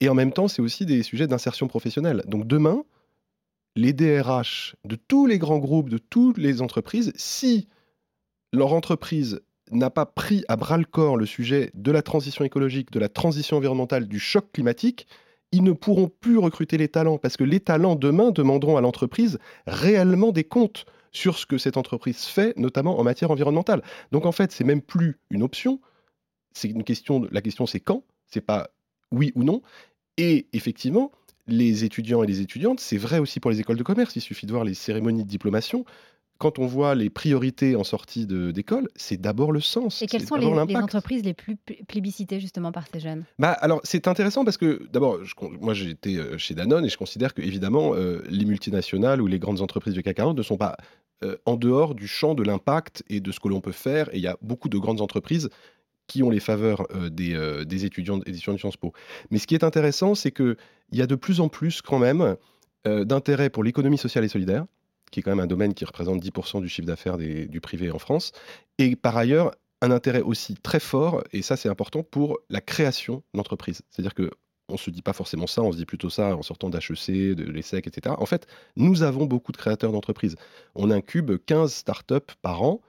Et 0.00 0.08
en 0.08 0.14
même 0.14 0.32
temps, 0.32 0.48
c'est 0.48 0.62
aussi 0.62 0.86
des 0.86 1.02
sujets 1.02 1.26
d'insertion 1.26 1.68
professionnelle. 1.68 2.22
Donc 2.26 2.46
demain, 2.46 2.84
les 3.76 3.92
DRH 3.92 4.76
de 4.84 4.96
tous 4.96 5.26
les 5.26 5.38
grands 5.38 5.58
groupes, 5.58 5.90
de 5.90 5.98
toutes 5.98 6.38
les 6.38 6.62
entreprises, 6.62 7.12
si 7.16 7.68
leur 8.52 8.72
entreprise 8.72 9.40
n'a 9.70 9.90
pas 9.90 10.06
pris 10.06 10.44
à 10.48 10.56
bras 10.56 10.78
le 10.78 10.84
corps 10.84 11.16
le 11.16 11.26
sujet 11.26 11.70
de 11.74 11.92
la 11.92 12.02
transition 12.02 12.44
écologique, 12.44 12.90
de 12.90 12.98
la 12.98 13.08
transition 13.08 13.58
environnementale, 13.58 14.08
du 14.08 14.18
choc 14.18 14.50
climatique, 14.52 15.06
ils 15.52 15.62
ne 15.62 15.72
pourront 15.72 16.08
plus 16.08 16.38
recruter 16.38 16.76
les 16.76 16.88
talents 16.88 17.18
parce 17.18 17.36
que 17.36 17.44
les 17.44 17.60
talents 17.60 17.96
demain 17.96 18.30
demanderont 18.30 18.76
à 18.76 18.80
l'entreprise 18.80 19.38
réellement 19.66 20.32
des 20.32 20.44
comptes 20.44 20.86
sur 21.12 21.38
ce 21.38 21.46
que 21.46 21.58
cette 21.58 21.76
entreprise 21.76 22.24
fait, 22.24 22.56
notamment 22.56 22.98
en 22.98 23.04
matière 23.04 23.30
environnementale. 23.30 23.82
Donc 24.12 24.26
en 24.26 24.32
fait, 24.32 24.52
c'est 24.52 24.64
même 24.64 24.82
plus 24.82 25.18
une 25.30 25.42
option, 25.42 25.80
c'est 26.52 26.68
une 26.68 26.84
question. 26.84 27.26
La 27.30 27.42
question 27.42 27.66
c'est 27.66 27.80
quand, 27.80 28.04
c'est 28.26 28.40
pas 28.40 28.70
oui 29.10 29.32
ou 29.34 29.44
non. 29.44 29.62
Et 30.16 30.46
effectivement, 30.52 31.12
les 31.46 31.84
étudiants 31.84 32.22
et 32.22 32.26
les 32.26 32.40
étudiantes, 32.40 32.80
c'est 32.80 32.98
vrai 32.98 33.18
aussi 33.18 33.40
pour 33.40 33.50
les 33.50 33.60
écoles 33.60 33.76
de 33.76 33.82
commerce, 33.82 34.14
il 34.16 34.20
suffit 34.20 34.46
de 34.46 34.52
voir 34.52 34.64
les 34.64 34.74
cérémonies 34.74 35.24
de 35.24 35.28
diplomation. 35.28 35.84
Quand 36.40 36.58
on 36.58 36.64
voit 36.64 36.94
les 36.94 37.10
priorités 37.10 37.76
en 37.76 37.84
sortie 37.84 38.26
d'école, 38.26 38.88
c'est 38.96 39.20
d'abord 39.20 39.52
le 39.52 39.60
sens. 39.60 40.00
Et 40.00 40.06
quelles 40.06 40.26
sont 40.26 40.36
les, 40.36 40.46
entreprises 40.74 41.22
les 41.22 41.34
plus 41.34 41.58
plébiscitées 41.86 42.40
justement 42.40 42.72
par 42.72 42.86
ces 42.90 42.98
jeunes? 42.98 43.24
Bah, 43.38 43.52
Alors 43.52 43.82
c'est 43.84 44.08
intéressant 44.08 44.42
parce 44.42 44.56
que 44.56 44.88
d'abord, 44.90 45.18
moi 45.60 45.74
j'ai 45.74 45.90
été 45.90 46.16
euh, 46.16 46.38
chez 46.38 46.54
Danone 46.54 46.86
et 46.86 46.88
je 46.88 46.96
considère 46.96 47.34
que 47.34 47.42
évidemment 47.42 47.94
euh, 47.94 48.22
les 48.30 48.46
multinationales 48.46 49.20
ou 49.20 49.26
les 49.26 49.38
grandes 49.38 49.60
entreprises 49.60 49.92
du 49.92 50.02
CAC 50.02 50.16
40 50.16 50.38
ne 50.38 50.42
sont 50.42 50.56
pas 50.56 50.78
euh, 51.24 51.36
en 51.44 51.56
dehors 51.56 51.94
du 51.94 52.08
champ 52.08 52.34
de 52.34 52.42
l'impact 52.42 53.04
et 53.10 53.20
de 53.20 53.32
ce 53.32 53.38
que 53.38 53.48
l'on 53.48 53.60
peut 53.60 53.70
faire. 53.70 54.08
Et 54.14 54.16
il 54.16 54.22
y 54.22 54.26
a 54.26 54.38
beaucoup 54.40 54.70
de 54.70 54.78
grandes 54.78 55.02
entreprises 55.02 55.50
qui 56.06 56.22
ont 56.22 56.30
les 56.30 56.40
faveurs 56.40 56.86
euh, 56.94 57.10
des, 57.10 57.84
étudiants 57.84 58.18
et 58.24 58.30
des 58.30 58.38
étudiants 58.38 58.54
de 58.54 58.58
Sciences 58.58 58.78
Po. 58.78 58.94
Mais 59.30 59.36
ce 59.36 59.46
qui 59.46 59.54
est 59.54 59.62
intéressant, 59.62 60.14
c'est 60.14 60.32
qu'il 60.32 60.56
y 60.92 61.02
a 61.02 61.06
de 61.06 61.16
plus 61.16 61.40
en 61.40 61.50
plus 61.50 61.82
quand 61.82 61.98
même 61.98 62.36
d'intérêt 62.86 63.50
pour 63.50 63.62
l'économie 63.62 63.98
sociale 63.98 64.24
et 64.24 64.28
solidaire, 64.28 64.64
qui 65.10 65.20
est 65.20 65.22
quand 65.22 65.30
même 65.30 65.40
un 65.40 65.46
domaine 65.46 65.74
qui 65.74 65.84
représente 65.84 66.22
10% 66.22 66.60
du 66.60 66.68
chiffre 66.68 66.86
d'affaires 66.86 67.18
du 67.18 67.60
privé 67.60 67.90
en 67.90 67.98
France, 67.98 68.32
et 68.78 68.96
par 68.96 69.16
ailleurs 69.16 69.52
un 69.82 69.90
intérêt 69.90 70.20
aussi 70.20 70.54
très 70.54 70.80
fort, 70.80 71.24
et 71.32 71.42
ça 71.42 71.56
c'est 71.56 71.68
important, 71.68 72.02
pour 72.02 72.38
la 72.50 72.60
création 72.60 73.22
d'entreprises. 73.34 73.82
C'est-à-dire 73.90 74.14
que 74.14 74.30
on 74.68 74.74
ne 74.74 74.78
se 74.78 74.90
dit 74.90 75.02
pas 75.02 75.12
forcément 75.12 75.46
ça, 75.46 75.62
on 75.62 75.72
se 75.72 75.76
dit 75.76 75.86
plutôt 75.86 76.10
ça 76.10 76.36
en 76.36 76.42
sortant 76.42 76.70
d'HEC, 76.70 77.34
de 77.34 77.44
l'ESSEC, 77.44 77.86
etc. 77.86 78.14
En 78.18 78.26
fait, 78.26 78.46
nous 78.76 79.02
avons 79.02 79.26
beaucoup 79.26 79.50
de 79.52 79.56
créateurs 79.56 79.90
d'entreprises. 79.90 80.36
On 80.74 80.90
incube 80.90 81.32
15 81.44 81.72
startups 81.72 82.34
par 82.40 82.62
an 82.62 82.80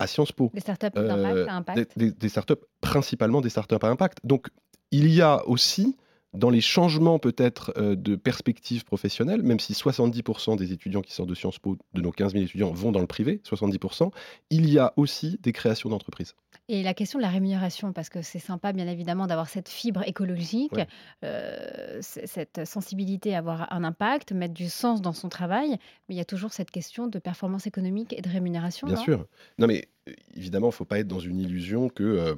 à 0.00 0.06
Sciences 0.06 0.32
Po. 0.32 0.50
Des 0.52 0.60
startups 0.60 0.86
euh, 0.96 1.46
à 1.46 1.54
impact 1.54 1.96
des, 1.96 2.28
startups, 2.28 2.54
principalement 2.80 3.40
des 3.40 3.50
startups 3.50 3.76
à 3.80 3.86
impact. 3.86 4.18
Donc, 4.24 4.48
il 4.90 5.12
y 5.12 5.22
a 5.22 5.46
aussi, 5.46 5.96
dans 6.32 6.50
les 6.50 6.60
changements 6.60 7.18
peut-être 7.18 7.72
euh, 7.76 7.96
de 7.96 8.16
perspective 8.16 8.84
professionnelle, 8.84 9.42
même 9.42 9.58
si 9.58 9.72
70% 9.72 10.56
des 10.56 10.72
étudiants 10.72 11.02
qui 11.02 11.12
sortent 11.12 11.28
de 11.28 11.34
Sciences 11.34 11.58
Po, 11.58 11.76
de 11.94 12.00
nos 12.00 12.12
15 12.12 12.32
000 12.32 12.44
étudiants, 12.44 12.72
vont 12.72 12.92
dans 12.92 13.00
le 13.00 13.06
privé, 13.06 13.40
70%, 13.44 14.10
il 14.50 14.70
y 14.70 14.78
a 14.78 14.92
aussi 14.96 15.38
des 15.42 15.52
créations 15.52 15.88
d'entreprises. 15.88 16.34
Et 16.68 16.84
la 16.84 16.94
question 16.94 17.18
de 17.18 17.22
la 17.22 17.30
rémunération, 17.30 17.92
parce 17.92 18.08
que 18.08 18.22
c'est 18.22 18.38
sympa 18.38 18.72
bien 18.72 18.86
évidemment 18.86 19.26
d'avoir 19.26 19.48
cette 19.48 19.68
fibre 19.68 20.06
écologique, 20.06 20.78
euh, 21.24 21.98
cette 22.00 22.64
sensibilité 22.64 23.34
à 23.34 23.38
avoir 23.38 23.72
un 23.72 23.82
impact, 23.82 24.30
mettre 24.30 24.54
du 24.54 24.68
sens 24.68 25.02
dans 25.02 25.12
son 25.12 25.28
travail, 25.28 25.70
mais 26.08 26.14
il 26.14 26.18
y 26.18 26.20
a 26.20 26.24
toujours 26.24 26.52
cette 26.52 26.70
question 26.70 27.08
de 27.08 27.18
performance 27.18 27.66
économique 27.66 28.12
et 28.16 28.22
de 28.22 28.28
rémunération. 28.28 28.86
Bien 28.86 28.96
sûr. 28.96 29.26
Non 29.58 29.66
mais 29.66 29.88
évidemment, 30.34 30.68
il 30.68 30.70
ne 30.70 30.74
faut 30.74 30.84
pas 30.84 31.00
être 31.00 31.08
dans 31.08 31.18
une 31.18 31.40
illusion 31.40 31.88
que 31.88 32.04
euh, 32.04 32.34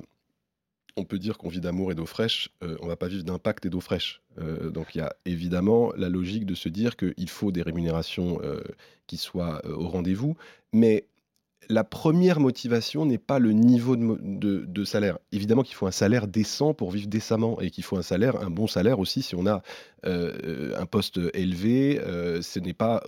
on 0.96 1.04
peut 1.04 1.18
dire 1.18 1.38
qu'on 1.38 1.48
vit 1.48 1.60
d'amour 1.60 1.92
et 1.92 1.94
d'eau 1.94 2.06
fraîche, 2.06 2.50
euh, 2.62 2.76
on 2.80 2.86
va 2.86 2.96
pas 2.96 3.08
vivre 3.08 3.24
d'impact 3.24 3.66
et 3.66 3.70
d'eau 3.70 3.80
fraîche. 3.80 4.22
donc 4.70 4.94
il 4.94 4.98
y 4.98 5.00
a 5.00 5.14
évidemment 5.26 5.92
la 5.96 6.08
logique 6.08 6.46
de 6.46 6.54
se 6.54 6.68
dire 6.68 6.96
qu'il 6.96 7.28
faut 7.28 7.52
des 7.52 7.62
rémunérations 7.62 8.40
qui 9.06 9.18
soient 9.18 9.60
au 9.68 9.88
rendez-vous, 9.88 10.36
mais 10.72 11.06
la 11.68 11.84
première 11.84 12.40
motivation 12.40 13.06
n'est 13.06 13.18
pas 13.18 13.38
le 13.38 13.52
niveau 13.52 13.96
de, 13.96 14.84
salaire. 14.84 15.18
Évidemment 15.32 15.62
qu'il 15.62 15.74
faut 15.74 15.86
un 15.86 15.92
salaire 15.92 16.26
décent 16.26 16.74
pour 16.74 16.90
vivre 16.90 17.08
décemment 17.08 17.60
et 17.60 17.70
qu'il 17.70 17.84
faut 17.84 17.96
un 17.96 18.02
salaire, 18.02 18.36
un 18.40 18.50
bon 18.50 18.66
salaire 18.66 18.98
aussi 18.98 19.22
si 19.22 19.34
on 19.34 19.46
a 19.46 19.62
euh, 20.04 20.78
un 20.78 20.86
poste 20.86 21.20
élevé. 21.34 22.00
Euh, 22.00 22.42
ce 22.42 22.58
n'est 22.58 22.74
pas 22.74 23.02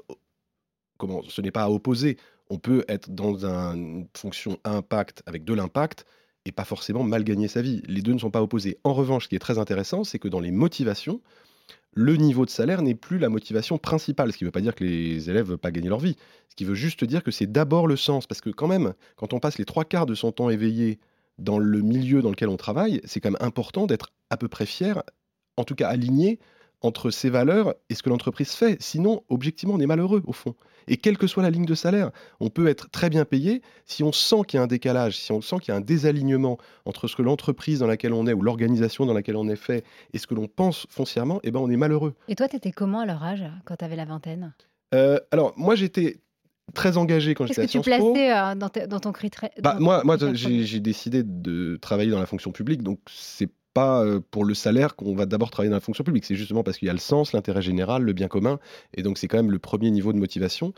comment, 0.99 1.23
ce 1.29 1.41
n'est 1.41 1.51
pas 1.51 1.65
à 1.65 1.71
opposer. 1.71 2.17
On 2.51 2.59
peut 2.59 2.85
être 2.89 3.11
dans 3.11 3.45
une 3.45 4.07
fonction 4.15 4.59
impact 4.65 5.23
avec 5.27 5.45
de 5.45 5.55
l'impact 5.55 6.07
et 6.45 6.53
pas 6.53 6.65
forcément 6.65 7.03
mal 7.03 7.25
gagner 7.25 7.49
sa 7.49 7.63
vie. 7.63 7.83
Les 7.87 8.03
deux 8.03 8.13
ne 8.13 8.19
sont 8.19 8.31
pas 8.31 8.43
opposés. 8.43 8.79
En 8.85 8.95
revanche, 8.95 9.25
ce 9.25 9.29
qui 9.29 9.37
est 9.37 9.41
très 9.41 9.59
intéressant, 9.59 10.05
c'est 10.05 10.19
que 10.19 10.29
dans 10.29 10.41
les 10.41 10.51
motivations, 10.51 11.21
le 11.93 12.17
niveau 12.17 12.45
de 12.45 12.51
salaire 12.51 12.83
n'est 12.83 12.95
plus 12.95 13.19
la 13.19 13.29
motivation 13.29 13.79
principale, 13.79 14.33
ce 14.33 14.39
qui 14.39 14.45
ne 14.45 14.49
veut 14.49 14.53
pas 14.53 14.61
dire 14.61 14.75
que 14.75 14.85
les 14.85 15.31
élèves 15.31 15.45
ne 15.45 15.51
veulent 15.51 15.59
pas 15.59 15.71
gagner 15.71 15.89
leur 15.89 16.01
vie, 16.01 16.17
ce 16.49 16.57
qui 16.57 16.65
veut 16.65 16.75
juste 16.75 17.05
dire 17.05 17.23
que 17.23 17.31
c'est 17.31 17.51
d'abord 17.51 17.87
le 17.87 17.97
sens, 17.97 18.27
parce 18.27 18.41
que 18.41 18.51
quand 18.51 18.67
même, 18.67 18.95
quand 19.17 19.33
on 19.33 19.41
passe 19.41 19.59
les 19.59 19.65
trois 19.65 19.85
quarts 19.85 20.07
de 20.07 20.15
son 20.15 20.33
temps 20.33 20.51
éveillé 20.51 20.99
dans 21.39 21.59
le 21.59 21.81
milieu 21.83 22.21
dans 22.21 22.31
lequel 22.31 22.49
on 22.49 22.57
travaille, 22.57 23.01
c'est 23.05 23.21
quand 23.21 23.31
même 23.31 23.47
important 23.47 23.87
d'être 23.87 24.13
à 24.31 24.37
peu 24.37 24.49
près 24.49 24.67
fier, 24.67 25.03
en 25.57 25.65
tout 25.65 25.75
cas 25.75 25.89
aligné 25.89 26.41
entre 26.81 27.11
ses 27.11 27.31
valeurs 27.31 27.75
et 27.89 27.95
ce 27.95 28.03
que 28.03 28.11
l'entreprise 28.11 28.53
fait. 28.53 28.77
Sinon, 28.83 29.23
objectivement, 29.29 29.75
on 29.75 29.81
est 29.81 29.87
malheureux 29.87 30.23
au 30.27 30.33
fond. 30.33 30.55
Et 30.89 30.97
quelle 30.97 31.19
que 31.19 31.27
soit 31.27 31.43
la 31.43 31.51
ligne 31.51 31.65
de 31.65 31.75
salaire, 31.75 32.11
on 32.41 32.51
peut 32.51 32.69
être 32.69 32.91
très 32.91 33.11
bien 33.11 33.25
payé 33.25 33.63
si 33.87 34.03
on 34.03 34.13
sent 34.13 34.43
qu'il 34.47 34.59
y 34.59 34.61
a 34.61 34.63
un 34.63 34.67
décalage, 34.67 35.19
si 35.19 35.33
on 35.33 35.41
sent 35.41 35.57
qu'il 35.61 35.73
y 35.73 35.75
a 35.75 35.77
un 35.77 35.83
désalignement 35.83 36.59
entre 36.85 37.09
ce 37.09 37.17
que 37.17 37.23
l'entreprise 37.23 37.79
dans 37.79 37.87
laquelle 37.87 38.13
on 38.13 38.27
est 38.27 38.33
ou 38.33 38.43
l'organisation 38.43 39.07
dans 39.07 39.15
laquelle 39.15 39.37
on 39.37 39.49
est 39.49 39.57
fait 39.57 39.85
et 40.13 40.19
ce 40.19 40.27
que 40.27 40.35
l'on 40.35 40.47
pense 40.47 40.87
foncièrement, 40.91 41.41
eh 41.43 41.51
ben 41.51 41.61
on 41.61 41.71
est 41.71 41.77
malheureux. 41.77 42.15
Et 42.29 42.35
toi, 42.35 42.49
tu 42.49 42.57
étais 42.57 42.73
comment 42.73 43.01
à 43.01 43.07
leur 43.07 43.23
âge 43.23 43.45
quand 43.65 43.77
tu 43.77 43.85
avais 43.85 43.97
la 43.97 44.05
vingtaine? 44.05 44.55
Euh, 44.95 45.19
Alors, 45.31 45.53
moi, 45.57 45.75
j'étais 45.75 46.21
très 46.73 46.97
engagé 46.97 47.35
quand 47.35 47.47
j'étais 47.47 47.63
à 47.63 47.69
Sciences 47.69 47.85
Po. 47.85 47.91
Qu'est-ce 47.91 47.99
que 47.99 48.03
tu 48.03 48.13
plaçais 48.15 48.33
euh, 48.33 48.55
dans, 48.55 48.89
dans, 48.89 49.01
ton 49.01 49.13
critère 49.13 49.51
bah, 49.63 49.77
Moi, 49.81 50.03
moi 50.05 50.17
j'ai 50.33 50.81
décidé 50.81 51.23
de 51.23 51.77
travailler 51.77 52.11
dans 52.11 52.19
la 52.19 52.27
fonction 52.27 52.53
publique, 52.53 52.83
donc 52.83 53.01
c'est 53.11 53.51
pas 53.75 54.05
pour 54.31 54.45
le 54.45 54.55
salaire 54.55 54.97
qu'on 54.97 55.15
va 55.15 55.27
d'abord 55.27 55.51
travailler 55.51 55.71
dans 55.71 55.77
la 55.77 55.81
fonction 55.81 56.05
publique. 56.05 56.25
C'est 56.25 56.37
justement 56.37 56.63
parce 56.63 56.79
qu'il 56.79 56.87
y 56.87 56.91
a 56.91 56.95
le 56.95 56.99
sens, 56.99 57.33
l'intérêt 57.33 57.61
général, 57.61 58.03
le 58.03 58.13
bien 58.13 58.29
commun. 58.29 58.59
Et 58.95 59.03
donc, 59.03 59.19
c'est 59.19 59.29
quand 59.29 59.37
même 59.37 59.51
le 59.51 59.59
premier 59.59 59.91
niveau 59.91 60.13
de 60.13 60.19
motivation. 60.19 60.73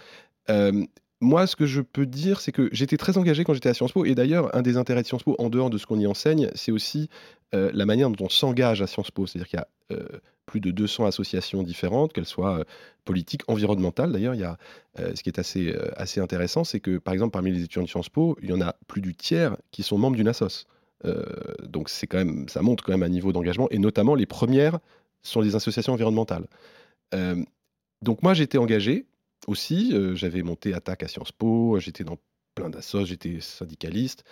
moi, 1.21 1.47
ce 1.47 1.57
que 1.57 1.67
je 1.67 1.81
peux 1.81 2.07
dire, 2.07 2.41
c'est 2.41 2.53
que 2.53 2.69
j'étais 2.73 2.97
très 2.97 3.17
engagé 3.17 3.45
quand 3.45 3.55
j'étais 3.55 3.69
à 3.69 3.75
Sciences 3.75 3.93
Po. 3.93 4.05
Et 4.05 4.15
d'ailleurs, 4.15 4.55
un 4.55 4.63
des 4.63 4.77
intérêts 4.77 5.03
de 5.03 5.07
Sciences 5.07 5.23
Po, 5.23 5.35
en 5.39 5.49
dehors 5.49 5.71
de 5.71 5.79
ce 5.79 5.87
qu'on 5.87 5.99
y 5.99 6.07
enseigne, 6.07 6.51
c'est 6.55 6.73
aussi 6.73 7.09
la 7.53 7.87
manière 7.87 8.11
dont 8.11 8.27
on 8.27 8.29
s'engage 8.29 8.83
à 8.83 8.87
Sciences 8.87 9.11
Po. 9.11 9.27
C'est-à-dire 9.27 9.49
qu'il 9.49 9.59
y 9.59 9.63
a 9.63 9.99
plus 10.45 10.61
de 10.61 10.71
200 10.71 11.07
associations 11.07 11.63
différentes, 11.63 12.13
qu'elles 12.13 12.27
soient 12.27 12.65
politiques, 13.05 13.43
environnementales. 13.49 14.13
D'ailleurs, 14.13 14.35
il 14.35 14.41
y 14.41 14.45
a 14.45 14.59
ce 14.99 15.23
qui 15.23 15.31
est 15.31 15.39
assez, 15.39 15.75
assez 15.97 16.21
intéressant, 16.21 16.65
c'est 16.65 16.81
que, 16.81 16.99
par 16.99 17.15
exemple, 17.15 17.33
parmi 17.33 17.51
les 17.51 17.63
étudiants 17.63 17.83
de 17.83 17.89
Sciences 17.89 18.11
Po, 18.11 18.37
il 18.43 18.51
y 18.51 18.53
en 18.53 18.61
a 18.61 18.77
plus 18.87 19.01
du 19.01 19.15
tiers 19.15 19.57
qui 19.71 19.83
sont 19.83 19.97
membres 19.97 20.17
d'une 20.17 20.29
assoce. 20.29 20.67
Euh, 21.05 21.25
donc 21.63 21.89
c'est 21.89 22.07
quand 22.07 22.19
même, 22.19 22.49
ça 22.49 22.63
montre 22.63 22.85
quand 22.85 22.93
même 22.93 23.03
un 23.03 23.09
niveau 23.09 23.33
d'engagement, 23.33 23.69
et 23.71 23.79
notamment 23.79 24.15
les 24.15 24.27
premières 24.27 24.79
sont 25.23 25.41
les 25.41 25.55
associations 25.55 25.93
environnementales. 25.93 26.47
Euh, 27.15 27.43
donc 28.03 28.23
moi 28.23 28.35
j'étais 28.35 28.59
engagé 28.59 29.07
aussi, 29.47 29.93
euh, 29.93 30.15
j'avais 30.15 30.43
monté 30.43 30.75
Attaque 30.75 31.03
à 31.03 31.09
Sciences 31.09 31.33
Po, 31.33 31.79
j'étais 31.79 32.05
dans 32.05 32.19
plein 32.55 32.71
d'assos, 32.71 33.05
j'étais 33.05 33.41
syndicaliste. 33.41 34.25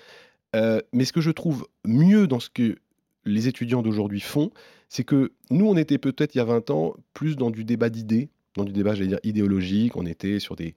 mais 0.93 1.05
ce 1.05 1.13
que 1.13 1.21
je 1.21 1.31
trouve 1.31 1.67
mieux 1.85 2.27
dans 2.27 2.41
ce 2.41 2.49
que 2.49 2.77
les 3.25 3.49
étudiants 3.49 3.83
d'aujourd'hui 3.83 4.21
font, 4.21 4.51
c'est 4.89 5.05
que 5.05 5.33
nous, 5.51 5.67
on 5.67 5.77
était 5.77 5.99
peut-être 5.99 6.35
il 6.35 6.39
y 6.39 6.41
a 6.41 6.45
20 6.45 6.71
ans 6.71 6.95
plus 7.15 7.37
dans 7.37 7.51
du 7.51 7.65
débat 7.65 7.91
d'idées, 7.91 8.29
dans 8.55 8.65
du 8.65 8.73
débat, 8.73 8.95
j'allais 8.95 9.09
dire, 9.09 9.21
idéologique, 9.25 9.97
on 9.97 10.07
était 10.07 10.39
sur 10.39 10.57
des, 10.57 10.77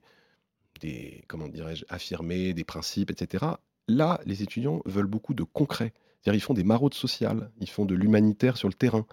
des 0.80 1.22
comment 1.28 1.48
dirais-je, 1.48 1.84
affirmés, 1.88 2.54
des 2.54 2.64
principes, 2.64 3.10
etc. 3.10 3.44
Là, 3.88 4.20
les 4.26 4.42
étudiants 4.42 4.82
veulent 4.84 5.06
beaucoup 5.06 5.34
de 5.34 5.42
concret. 5.42 5.92
C'est-à-dire, 6.20 6.38
ils 6.38 6.42
font 6.42 6.54
des 6.54 6.64
maraudes 6.64 6.94
sociales, 6.94 7.50
ils 7.60 7.70
font 7.70 7.84
de 7.84 7.94
l'humanitaire 7.94 8.56
sur 8.56 8.68
le 8.68 8.74
terrain. 8.74 9.06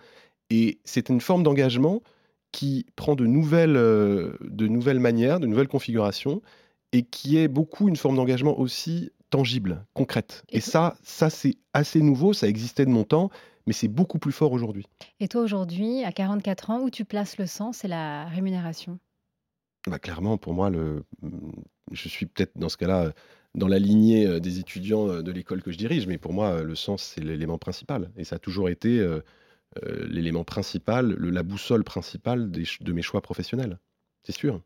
Et 0.49 0.79
c'est 0.83 1.09
une 1.09 1.21
forme 1.21 1.43
d'engagement 1.43 2.01
qui 2.51 2.85
prend 2.95 3.15
de 3.15 3.25
nouvelles, 3.25 3.77
euh, 3.77 4.33
de 4.41 4.67
nouvelles 4.67 4.99
manières, 4.99 5.39
de 5.39 5.47
nouvelles 5.47 5.67
configurations, 5.67 6.41
et 6.91 7.03
qui 7.03 7.37
est 7.37 7.47
beaucoup 7.47 7.87
une 7.87 7.95
forme 7.95 8.15
d'engagement 8.15 8.57
aussi 8.59 9.11
tangible, 9.29 9.85
concrète. 9.93 10.43
Et, 10.49 10.61
ça, 10.61 10.95
ça 11.03 11.29
c'est 11.29 11.57
assez 11.73 12.01
nouveau, 12.01 12.33
ça 12.33 12.47
existait 12.47 12.85
de 12.85 12.91
mon 12.91 13.03
temps, 13.03 13.29
mais 13.67 13.73
c'est 13.73 13.87
beaucoup 13.87 14.19
plus 14.19 14.31
fort 14.31 14.53
aujourd'hui. 14.53 14.85
Et 15.19 15.27
toi, 15.27 15.41
aujourd'hui, 15.41 16.03
à 16.03 16.11
44 16.11 16.69
ans, 16.69 16.81
où 16.81 16.89
tu 16.89 17.03
places 17.03 17.37
le 17.37 17.45
sens 17.45 17.83
et 17.83 17.87
la 17.87 18.25
rémunération? 18.25 18.99
Bah, 19.87 19.99
Clairement, 19.99 20.37
pour 20.37 20.53
moi, 20.53 20.69
le... 20.69 21.03
je 21.91 22.07
suis 22.07 22.25
peut-être 22.25 22.57
dans 22.57 22.69
ce 22.69 22.77
cas-là 22.77 23.11
dans 23.55 23.67
la 23.67 23.79
lignée 23.79 24.27
euh, 24.27 24.39
des 24.39 24.59
étudiants 24.59 25.09
euh, 25.09 25.21
de 25.21 25.31
l'école 25.31 25.61
que 25.63 25.71
je 25.71 25.77
dirige, 25.77 26.07
mais 26.07 26.17
pour 26.17 26.33
moi, 26.33 26.49
euh, 26.49 26.63
le 26.63 26.75
sens, 26.75 27.01
c'est 27.01 27.23
l'élément 27.23 27.57
principal. 27.57 28.11
Et 28.17 28.23
ça 28.23 28.35
a 28.35 28.39
toujours 28.39 28.69
été 28.69 29.05
l'élément 30.07 30.45
principal, 30.45 31.15
la 31.19 31.43
boussole 31.43 31.83
principale 31.83 32.49
de 32.49 32.93
mes 32.93 33.01
choix 33.01 33.21
professionnels. 33.21 33.77
C'est 34.23 34.31
sûr. 34.31 34.61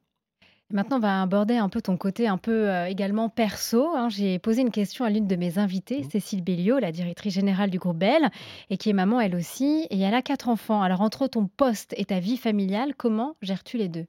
Maintenant, 0.71 0.97
on 0.97 0.99
va 0.99 1.23
aborder 1.23 1.55
un 1.55 1.67
peu 1.67 1.81
ton 1.81 1.97
côté 1.97 2.27
un 2.27 2.37
peu 2.37 2.69
également 2.85 3.27
perso. 3.27 3.89
Hein. 3.95 4.09
J'ai 4.09 4.37
posé 4.37 4.61
une 4.61 4.69
question 4.69 5.05
à 5.05 5.09
l'une 5.09 5.25
de 5.25 5.35
mes 5.35 5.57
invitées, 5.57 6.01
mmh. 6.01 6.09
Cécile 6.11 6.43
Belliot, 6.43 6.77
la 6.77 6.91
directrice 6.91 7.33
générale 7.33 7.71
du 7.71 7.79
groupe 7.79 7.97
Bell, 7.97 8.29
et 8.69 8.77
qui 8.77 8.91
est 8.91 8.93
maman 8.93 9.19
elle 9.19 9.35
aussi. 9.35 9.87
Et 9.89 9.99
elle 9.99 10.13
a 10.13 10.21
quatre 10.21 10.47
enfants. 10.47 10.83
Alors, 10.83 11.01
entre 11.01 11.25
ton 11.25 11.47
poste 11.47 11.95
et 11.97 12.05
ta 12.05 12.19
vie 12.19 12.37
familiale, 12.37 12.93
comment 12.95 13.35
gères-tu 13.41 13.77
les 13.77 13.89
deux? 13.89 14.05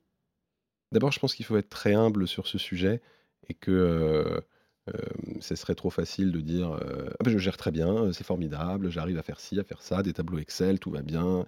D'abord, 0.92 1.12
je 1.12 1.20
pense 1.20 1.34
qu'il 1.34 1.46
faut 1.46 1.56
être 1.56 1.70
très 1.70 1.94
humble 1.94 2.28
sur 2.28 2.46
ce 2.46 2.58
sujet 2.58 3.00
et 3.48 3.54
que 3.54 4.42
ce 5.40 5.54
serait 5.54 5.74
trop 5.74 5.90
facile 5.90 6.32
de 6.32 6.40
dire 6.40 6.72
«Ah 6.72 7.24
ben, 7.24 7.30
je 7.30 7.38
gère 7.38 7.56
très 7.56 7.70
bien, 7.70 8.12
c'est 8.12 8.24
formidable, 8.24 8.90
j'arrive 8.90 9.18
à 9.18 9.22
faire 9.22 9.38
ci, 9.40 9.58
à 9.60 9.64
faire 9.64 9.82
ça, 9.82 10.02
des 10.02 10.12
tableaux 10.12 10.38
Excel, 10.38 10.78
tout 10.80 10.90
va 10.90 11.02
bien. 11.02 11.44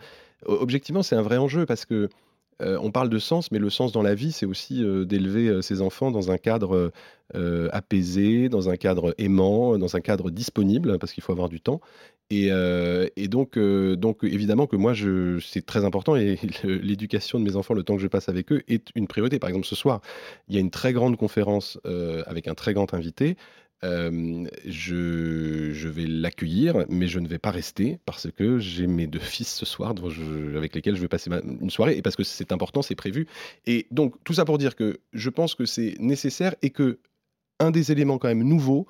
Objectivement, 0.47 1.03
c'est 1.03 1.17
un 1.17 1.23
vrai 1.23 1.39
enjeu 1.39 1.67
parce 1.67 1.85
que 1.85 2.09
on 2.61 2.93
parle 2.93 3.09
de 3.09 3.19
sens, 3.19 3.51
mais 3.51 3.59
le 3.59 3.71
sens 3.71 3.91
dans 3.91 4.03
la 4.03 4.15
vie, 4.15 4.31
c'est 4.31 4.47
aussi 4.47 4.85
d'élever 5.07 5.63
ses 5.63 5.83
enfants 5.83 6.13
dans 6.13 6.31
un 6.31 6.39
cadre 6.39 6.93
apaisé, 7.73 8.49
dans 8.49 8.69
un 8.69 8.77
cadre 8.77 9.15
aimant, 9.19 9.77
dans 9.79 9.97
un 9.97 10.01
cadre 10.01 10.31
disponible, 10.31 10.99
parce 10.99 11.13
qu'il 11.13 11.25
faut 11.25 11.33
avoir 11.33 11.49
du 11.49 11.61
temps. 11.61 11.81
Et, 12.33 13.29
donc, 13.29 13.59
donc, 13.59 14.25
évidemment 14.25 14.67
que 14.67 14.77
moi, 14.77 14.95
c'est 15.41 15.67
très 15.67 15.85
important 15.85 16.17
et 16.17 16.39
l'éducation 16.65 17.39
de 17.39 17.45
mes 17.45 17.57
enfants, 17.57 17.75
le 17.75 17.83
temps 17.83 17.97
que 17.97 18.03
je 18.03 18.09
passe 18.09 18.29
avec 18.29 18.53
eux, 18.53 18.63
est 18.69 18.89
une 18.95 19.07
priorité. 19.07 19.39
Par 19.39 19.51
exemple, 19.51 19.67
ce 19.67 19.75
soir, 19.75 20.01
il 20.49 20.55
y 20.55 20.59
a 20.59 20.61
une 20.61 20.71
très 20.71 20.93
grande 20.93 21.17
conférence 21.17 21.79
avec 22.27 22.49
un 22.49 22.55
très 22.55 22.75
grand 22.75 22.95
invité. 22.95 23.37
je, 23.83 25.89
vais 25.89 26.07
l'accueillir, 26.07 26.85
mais 26.89 27.07
je 27.07 27.19
ne 27.19 27.29
vais 27.29 27.39
pas 27.39 27.51
rester 27.51 27.99
parce 28.07 28.31
que 28.31 28.59
j'ai 28.59 28.87
mes 28.87 29.07
deux 29.07 29.19
fils 29.19 29.53
ce 29.53 29.67
soir 29.67 29.95
avec 30.57 30.75
lesquels 30.75 30.97
je 30.97 31.03
vais 31.03 31.09
passer 31.09 31.31
une 31.61 31.71
soirée 31.71 31.97
et 31.97 32.03
parce 32.03 32.17
que 32.17 32.25
c'est 32.25 32.53
important, 32.53 32.83
c'est 32.83 32.95
prévu. 32.95 33.27
Et 33.67 33.87
donc, 33.91 34.15
tout 34.25 34.35
ça 34.35 34.45
pour 34.45 34.59
dire 34.59 34.75
que 34.75 35.01
je 35.13 35.31
pense 35.31 35.55
que 35.55 35.67
c'est 35.67 35.97
nécessaire 35.99 36.55
et 36.63 36.71
que 36.71 36.99
un 37.61 37.71
des 37.71 37.93
éléments 37.93 38.19
quand 38.19 38.29
même 38.29 38.43
nouveaux, 38.43 38.87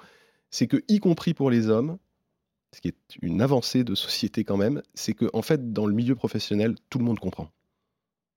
c'est 0.50 0.66
que, 0.66 0.82
y 0.88 0.98
compris 0.98 1.34
pour 1.34 1.50
les 1.50 1.68
hommes, 1.68 1.98
ce 2.74 2.80
qui 2.80 2.88
est 2.88 3.16
une 3.20 3.42
avancée 3.42 3.84
de 3.84 3.94
société 3.94 4.44
quand 4.44 4.56
même, 4.56 4.82
c'est 4.94 5.12
que 5.12 5.26
en 5.32 5.42
fait, 5.42 5.72
dans 5.72 5.86
le 5.86 5.94
milieu 5.94 6.14
professionnel, 6.14 6.74
tout 6.90 6.98
le 6.98 7.04
monde 7.04 7.20
comprend. 7.20 7.48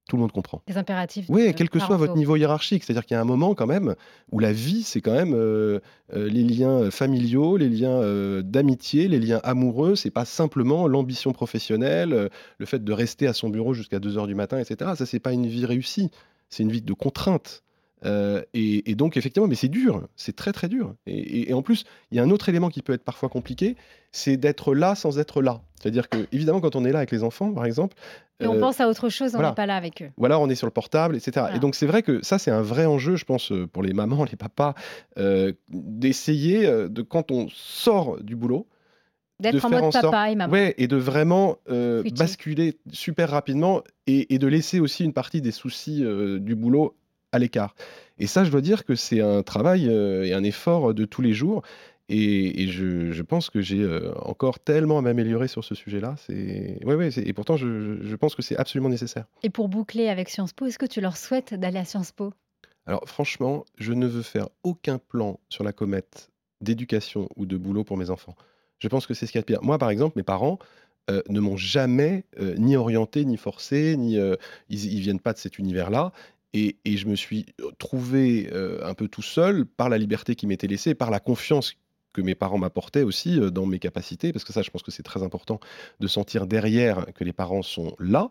Tout 0.08 0.18
le 0.18 0.22
monde 0.22 0.32
comprend. 0.32 0.62
Les 0.68 0.78
impératifs. 0.78 1.26
Oui, 1.30 1.52
quel 1.56 1.68
que 1.68 1.80
soit 1.80 1.98
votre 1.98 2.16
niveau 2.16 2.36
hiérarchique. 2.36 2.84
C'est-à-dire 2.84 3.06
qu'il 3.06 3.16
y 3.16 3.18
a 3.18 3.22
un 3.22 3.26
moment 3.26 3.56
quand 3.56 3.66
même 3.66 3.96
où 4.32 4.38
la 4.38 4.54
vie, 4.54 4.84
c'est 4.84 5.02
quand 5.02 5.14
même 5.14 5.34
euh, 5.34 5.80
euh, 6.14 6.30
les 6.30 6.44
liens 6.44 6.92
familiaux, 6.92 7.58
les 7.58 7.70
liens 7.70 8.04
euh, 8.04 8.44
d'amitié, 8.44 9.08
les 9.08 9.20
liens 9.20 9.42
amoureux. 9.44 9.96
C'est 9.96 10.12
pas 10.12 10.26
simplement 10.26 10.88
l'ambition 10.88 11.34
professionnelle, 11.34 12.30
le 12.60 12.66
fait 12.68 12.84
de 12.84 12.94
rester 12.94 13.26
à 13.26 13.34
son 13.34 13.50
bureau 13.50 13.74
jusqu'à 13.74 13.98
2 13.98 14.20
heures 14.20 14.28
du 14.28 14.36
matin, 14.36 14.60
etc. 14.60 14.92
Ça, 14.96 15.08
c'est 15.08 15.20
pas 15.20 15.32
une 15.32 15.48
vie 15.48 15.66
réussie. 15.66 16.12
C'est 16.50 16.62
une 16.62 16.72
vie 16.72 16.84
de 16.84 16.94
contrainte. 16.94 17.64
Euh, 18.04 18.42
et, 18.54 18.96
donc, 18.96 19.18
effectivement, 19.18 19.48
mais 19.48 19.56
c'est 19.56 19.70
dur, 19.70 20.08
c'est 20.16 20.36
très 20.36 20.52
très 20.52 20.68
dur. 20.68 20.96
Et, 21.08 21.54
en 21.54 21.62
plus, 21.62 21.86
il 22.12 22.18
y 22.18 22.20
a 22.20 22.24
un 22.24 22.30
autre 22.30 22.50
élément 22.50 22.70
qui 22.70 22.82
peut 22.82 22.94
être 22.94 23.04
parfois 23.04 23.30
compliqué, 23.30 23.76
c'est 24.12 24.38
d'être 24.38 24.74
là 24.76 24.96
sans 24.96 25.20
être 25.20 25.42
là. 25.42 25.62
C'est-à-dire 25.80 26.10
que, 26.10 26.28
évidemment, 26.32 26.62
quand 26.62 26.76
on 26.76 26.86
est 26.86 26.92
là 26.92 27.00
avec 27.00 27.12
les 27.12 27.24
enfants, 27.24 27.52
par 27.54 27.66
exemple. 27.66 27.96
Et 28.40 28.48
on 28.48 28.56
euh, 28.56 28.60
pense 28.60 28.82
à 28.82 28.88
autre 28.88 29.10
chose, 29.10 29.36
on 29.36 29.42
n'est 29.42 29.54
pas 29.54 29.66
là 29.66 29.76
avec 29.76 30.02
eux. 30.02 30.10
Ou 30.18 30.26
alors 30.26 30.42
on 30.42 30.50
est 30.50 30.56
sur 30.56 30.68
le 30.68 30.72
portable, 30.72 31.16
etc. 31.16 31.48
Et 31.56 31.60
donc, 31.60 31.76
c'est 31.76 31.86
vrai 31.86 32.04
que 32.04 32.24
ça, 32.24 32.38
c'est 32.38 32.52
un 32.52 32.62
vrai 32.62 32.86
enjeu, 32.86 33.16
je 33.16 33.26
pense, 33.26 33.52
pour 33.72 33.82
les 33.82 33.94
mamans, 33.94 34.26
les 34.26 34.36
papas, 34.36 34.74
euh, 35.18 35.54
d'essayer, 35.70 36.68
de, 36.68 37.02
quand 37.02 37.32
on 37.32 37.48
sort 37.50 38.22
du 38.22 38.36
boulot, 38.36 38.68
D'être 39.38 39.66
en 39.66 39.70
mode 39.70 39.92
papa 39.92 40.32
et 40.32 40.36
maman. 40.36 40.54
Ouais, 40.54 40.76
et 40.78 40.88
de 40.88 40.96
vraiment 40.96 41.58
basculer 42.16 42.78
super 42.94 43.30
rapidement 43.30 43.84
et, 44.08 44.34
et, 44.34 44.38
de 44.38 44.48
laisser 44.48 44.80
aussi 44.80 45.04
une 45.04 45.12
partie 45.12 45.42
des 45.42 45.52
soucis 45.52 46.06
du 46.40 46.56
boulot 46.56 46.96
à 47.36 47.40
l'écart. 47.40 47.76
Et 48.18 48.28
ça, 48.28 48.44
je 48.44 48.52
dois 48.52 48.62
dire 48.62 48.86
que 48.86 48.96
c'est 48.96 49.22
un 49.22 49.44
travail 49.44 49.88
euh, 49.90 50.24
et 50.24 50.34
un 50.34 50.44
effort 50.44 50.94
de 50.94 51.06
tous 51.06 51.22
les 51.22 51.34
jours. 51.34 51.62
Et, 52.08 52.68
je, 52.68 53.22
pense 53.24 53.50
que 53.50 53.62
j'ai 53.62 53.82
euh, 53.82 54.14
encore 54.22 54.60
tellement 54.60 55.00
à 55.00 55.02
m'améliorer 55.02 55.48
sur 55.48 55.64
ce 55.64 55.74
sujet-là. 55.74 56.16
C'est 56.26 56.78
ouais, 56.86 56.94
ouais, 56.94 57.10
et 57.18 57.34
pourtant, 57.34 57.58
je, 57.58 58.16
pense 58.16 58.36
que 58.36 58.44
c'est 58.44 58.56
absolument 58.58 58.90
nécessaire. 58.90 59.26
Et 59.44 59.50
pour 59.50 59.70
boucler 59.70 60.08
avec 60.08 60.30
Sciences 60.30 60.54
Po, 60.54 60.68
est-ce 60.68 60.78
que 60.78 60.86
tu 60.86 61.02
leur 61.02 61.18
souhaites 61.18 61.56
d'aller 61.56 61.80
à 61.80 61.86
Sciences 61.86 62.12
Po? 62.12 62.32
Alors 62.86 63.04
franchement, 63.08 63.66
je 63.80 63.94
ne 63.94 64.06
veux 64.06 64.22
faire 64.22 64.48
aucun 64.64 65.00
plan 65.00 65.40
sur 65.50 65.64
la 65.64 65.74
comète 65.74 66.30
d'éducation 66.62 67.28
ou 67.36 67.48
de 67.48 67.58
boulot 67.58 67.84
pour 67.84 67.98
mes 67.98 68.12
enfants. 68.12 68.36
Je 68.78 68.88
pense 68.88 69.08
que 69.08 69.16
c'est 69.16 69.26
ce 69.26 69.32
qu'il 69.32 69.40
y 69.40 69.42
a 69.42 69.42
de 69.42 69.48
pire. 69.48 69.64
Moi, 69.64 69.80
par 69.80 69.90
exemple, 69.90 70.14
mes 70.18 70.24
parents, 70.24 70.60
ne 71.30 71.40
m'ont 71.40 71.58
jamais, 71.58 72.26
ni 72.58 72.76
orienté, 72.76 73.26
ni 73.26 73.38
forcé, 73.38 73.96
ni, 73.96 74.16
ils 74.70 74.86
ils 74.86 75.00
viennent 75.00 75.20
pas 75.20 75.34
de 75.34 75.38
cet 75.38 75.60
univers-là 75.60 76.12
et 76.56 76.98
je 76.98 77.08
me 77.08 77.16
suis, 77.16 77.46
trouvé, 77.78 78.50
heu, 78.54 78.80
un 78.86 78.94
peu 78.94 79.08
tout 79.08 79.22
seul 79.22 79.66
par 79.66 79.90
la 79.90 79.98
liberté 79.98 80.36
qui 80.36 80.48
m'était 80.48 80.68
laissée, 80.68 80.96
par 80.96 81.12
la 81.12 81.20
confiance 81.20 81.74
que 82.14 82.22
mes 82.22 82.36
parents 82.36 82.58
m'apportaient 82.58 83.04
aussi, 83.04 83.40
heu, 83.40 83.52
dans 83.52 83.66
mes 83.66 83.80
capacités. 83.80 84.32
Parce 84.32 84.46
que 84.46 84.54
ça, 84.54 84.62
je 84.62 84.70
pense 84.70 84.82
que 84.82 84.92
c'est 84.92 85.04
très 85.04 85.22
important 85.22 85.60
de 86.00 86.08
sentir 86.08 86.48
derrière 86.48 87.08
que 87.14 87.24
les 87.26 87.34
parents 87.34 87.62
sont 87.62 87.96
là, 88.00 88.30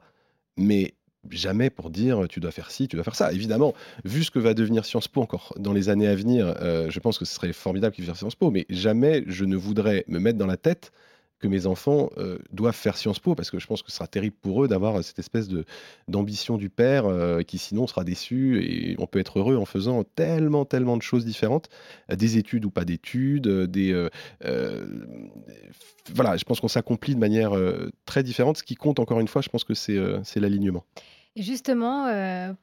mais 0.56 0.94
jamais 1.30 1.70
pour 1.70 1.90
dire 1.90 2.26
tu 2.28 2.40
dois 2.40 2.50
faire 2.50 2.70
ci, 2.70 2.88
tu 2.88 2.96
dois 2.96 3.04
faire 3.04 3.14
ça. 3.14 3.32
Évidemment, 3.32 3.74
vu 4.04 4.24
ce 4.24 4.30
que 4.30 4.38
va 4.38 4.54
devenir 4.54 4.84
Sciences 4.84 5.08
Po 5.08 5.20
encore 5.20 5.54
dans 5.58 5.72
les 5.72 5.90
années 5.90 6.08
à 6.08 6.14
venir, 6.14 6.54
euh, 6.60 6.90
je 6.90 7.00
pense 7.00 7.18
que 7.18 7.24
ce 7.24 7.34
serait 7.34 7.52
formidable 7.52 7.94
qu'ils 7.94 8.04
fassent 8.04 8.18
Sciences 8.18 8.36
Po, 8.36 8.50
mais 8.50 8.64
jamais 8.70 9.24
je 9.26 9.44
ne 9.44 9.56
voudrais 9.56 10.04
me 10.08 10.18
mettre 10.18 10.38
dans 10.38 10.46
la 10.46 10.56
tête 10.56 10.92
que 11.40 11.48
mes 11.48 11.66
enfants 11.66 12.10
euh, 12.16 12.38
doivent 12.52 12.76
faire 12.76 12.96
Sciences 12.96 13.18
Po 13.18 13.34
parce 13.34 13.50
que 13.50 13.58
je 13.58 13.66
pense 13.66 13.82
que 13.82 13.90
ce 13.90 13.96
sera 13.96 14.06
terrible 14.06 14.36
pour 14.40 14.64
eux 14.64 14.68
d'avoir 14.68 15.02
cette 15.04 15.18
espèce 15.18 15.48
de 15.48 15.64
d'ambition 16.08 16.56
du 16.56 16.70
père 16.70 17.06
euh, 17.06 17.42
qui 17.42 17.58
sinon 17.58 17.86
sera 17.86 18.04
déçu 18.04 18.62
et 18.64 18.96
on 18.98 19.06
peut 19.06 19.18
être 19.18 19.38
heureux 19.38 19.56
en 19.56 19.64
faisant 19.64 20.04
tellement 20.04 20.64
tellement 20.64 20.96
de 20.96 21.02
choses 21.02 21.24
différentes 21.24 21.68
des 22.08 22.38
études 22.38 22.64
ou 22.64 22.70
pas 22.70 22.84
d'études 22.84 23.48
des 23.48 24.08
voilà 26.14 26.36
je 26.36 26.44
pense 26.44 26.60
qu'on 26.60 26.68
s'accomplit 26.68 27.14
de 27.14 27.20
manière 27.20 27.52
très 28.06 28.22
différente 28.22 28.58
ce 28.58 28.62
qui 28.62 28.74
compte 28.74 28.98
encore 28.98 29.20
une 29.20 29.28
fois 29.28 29.42
je 29.42 29.48
pense 29.48 29.64
que 29.64 29.74
c'est 29.74 29.98
c'est 30.22 30.40
justement, 31.36 32.06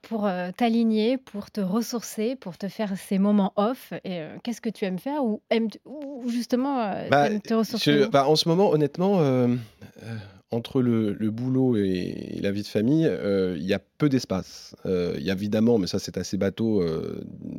pour, 0.04 0.30
t'aligner, 0.58 1.18
pour 1.18 1.52
te 1.52 1.62
ressourcer, 1.62 2.36
pour 2.36 2.58
te 2.58 2.68
faire 2.68 2.98
ces 2.98 3.18
moments 3.18 3.54
off 3.56 3.94
et 4.04 4.24
qu'est-ce 4.44 4.62
que 4.62 4.70
tu 4.70 4.86
aimes 4.86 5.00
faire 5.00 5.24
ou 5.24 5.42
aimes 5.50 5.68
ou 5.86 6.30
justement, 6.30 6.78
Bah, 7.10 7.30
te 7.40 7.54
ressourcer 7.54 8.08
bah, 8.12 8.28
en 8.28 8.36
ce 8.36 8.48
moment, 8.48 8.72
honnêtement, 8.72 9.22
entre 10.52 10.82
le 10.82 11.14
le 11.14 11.32
boulot 11.32 11.78
et 11.78 12.40
la 12.42 12.52
vie 12.52 12.62
de 12.62 12.68
famille, 12.68 13.10
il 13.56 13.64
y 13.64 13.74
a 13.74 13.80
peu 13.98 14.10
d'espace. 14.10 14.76
il 14.86 15.24
y 15.24 15.30
a 15.30 15.34
évidemment, 15.34 15.78
mais 15.78 15.88
ça 15.88 16.00
c'est 16.00 16.18
assez 16.18 16.38
bateau, 16.38 16.84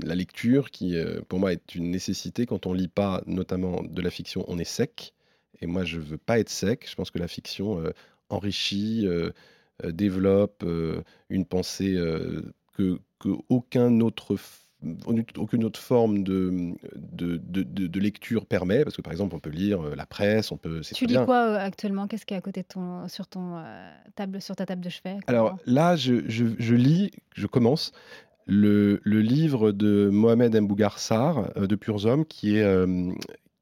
la 0.03 0.15
lecture 0.15 0.71
qui, 0.71 0.97
pour 1.29 1.39
moi 1.39 1.53
est 1.53 1.75
une 1.75 1.91
nécessité. 1.91 2.47
Quand 2.47 2.67
on 2.67 2.73
lit 2.73 2.89
pas, 2.89 3.23
notamment 3.27 3.83
de 3.83 4.03
la 4.03 4.11
fiction, 4.11 4.45
on 4.49 4.59
est 4.59 4.65
sec 4.65 5.15
et 5.61 5.67
moi 5.67 5.85
je 5.85 5.99
veux 5.99 6.19
pas 6.19 6.39
être 6.39 6.51
sec. 6.51 6.87
Je 6.89 6.95
pense 6.95 7.11
que 7.11 7.19
la 7.19 7.29
fiction, 7.29 7.83
enrichit, 8.33 9.07
euh, 9.07 9.31
développe 9.91 10.63
euh, 10.65 11.03
une 11.29 11.45
pensée 11.45 11.95
euh, 11.95 12.43
que, 12.77 12.99
que 13.19 13.31
aucun 13.49 14.01
autre 14.01 14.37
aucune 15.37 15.63
autre 15.63 15.79
forme 15.79 16.25
de, 16.25 16.75
de, 16.97 17.37
de, 17.37 18.01
lecture 18.01 18.47
permet, 18.47 18.83
parce 18.83 18.97
que 18.97 19.01
par 19.01 19.13
exemple, 19.13 19.37
on 19.37 19.39
peut 19.39 19.49
lire 19.49 19.81
la 19.95 20.07
presse, 20.07 20.51
on 20.51 20.57
peut. 20.57 20.81
Tu 20.81 21.07
lis 21.07 21.15
quoi 21.25 21.55
actuellement? 21.55 22.09
Qu'est-ce 22.09 22.27
qui 22.27 22.35
est 22.35 22.37
à 22.37 22.41
côté 22.41 22.63
de 22.63 22.67
ton, 22.67 23.07
sur, 23.07 23.29
ton, 23.29 23.63
table, 24.17 24.43
sur 24.43 24.57
ta 24.57 24.67
table 24.67 24.81
de 24.81 24.89
chevet 24.89 25.19
Alors 25.29 25.57
là, 25.67 25.95
je, 25.95 26.29
je, 26.29 26.47
je, 26.59 26.75
lis, 26.75 27.13
je 27.37 27.47
commence 27.47 27.93
le, 28.45 29.01
le 29.05 29.21
livre 29.21 29.71
de 29.71 30.09
Mohamed 30.11 30.61
Mbougar 30.61 30.99
Sarr, 30.99 31.53
de 31.55 31.77
Purs 31.77 32.05
Hommes, 32.07 32.25
qui 32.25 32.57
est, 32.57 32.87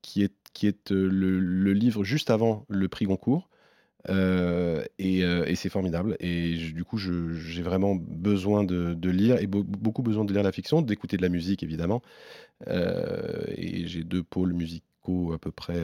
qui 0.00 0.22
est, 0.22 0.32
qui 0.54 0.68
est 0.68 0.90
le, 0.90 1.38
le, 1.38 1.72
livre 1.74 2.02
juste 2.02 2.30
avant 2.30 2.64
le 2.70 2.88
prix 2.88 3.04
Goncourt. 3.04 3.50
Euh, 4.08 4.84
euh, 5.00 5.44
et, 5.46 5.54
c'est 5.54 5.68
formidable. 5.68 6.16
Et 6.20 6.56
du 6.56 6.84
coup, 6.84 6.98
j'ai 6.98 7.62
vraiment 7.62 7.94
besoin 7.94 8.64
de, 8.64 9.10
lire 9.10 9.38
et 9.40 9.46
beaucoup 9.46 10.02
besoin 10.02 10.24
de 10.24 10.32
lire 10.32 10.42
la 10.42 10.52
fiction, 10.52 10.82
d'écouter 10.82 11.16
de 11.16 11.22
la 11.22 11.28
musique 11.28 11.62
évidemment. 11.62 12.02
Euh, 12.68 13.44
et 13.56 13.86
j'ai 13.86 14.04
deux 14.04 14.22
pôles 14.22 14.52
musicaux 14.52 15.32
à 15.32 15.38
peu 15.38 15.50
près 15.50 15.80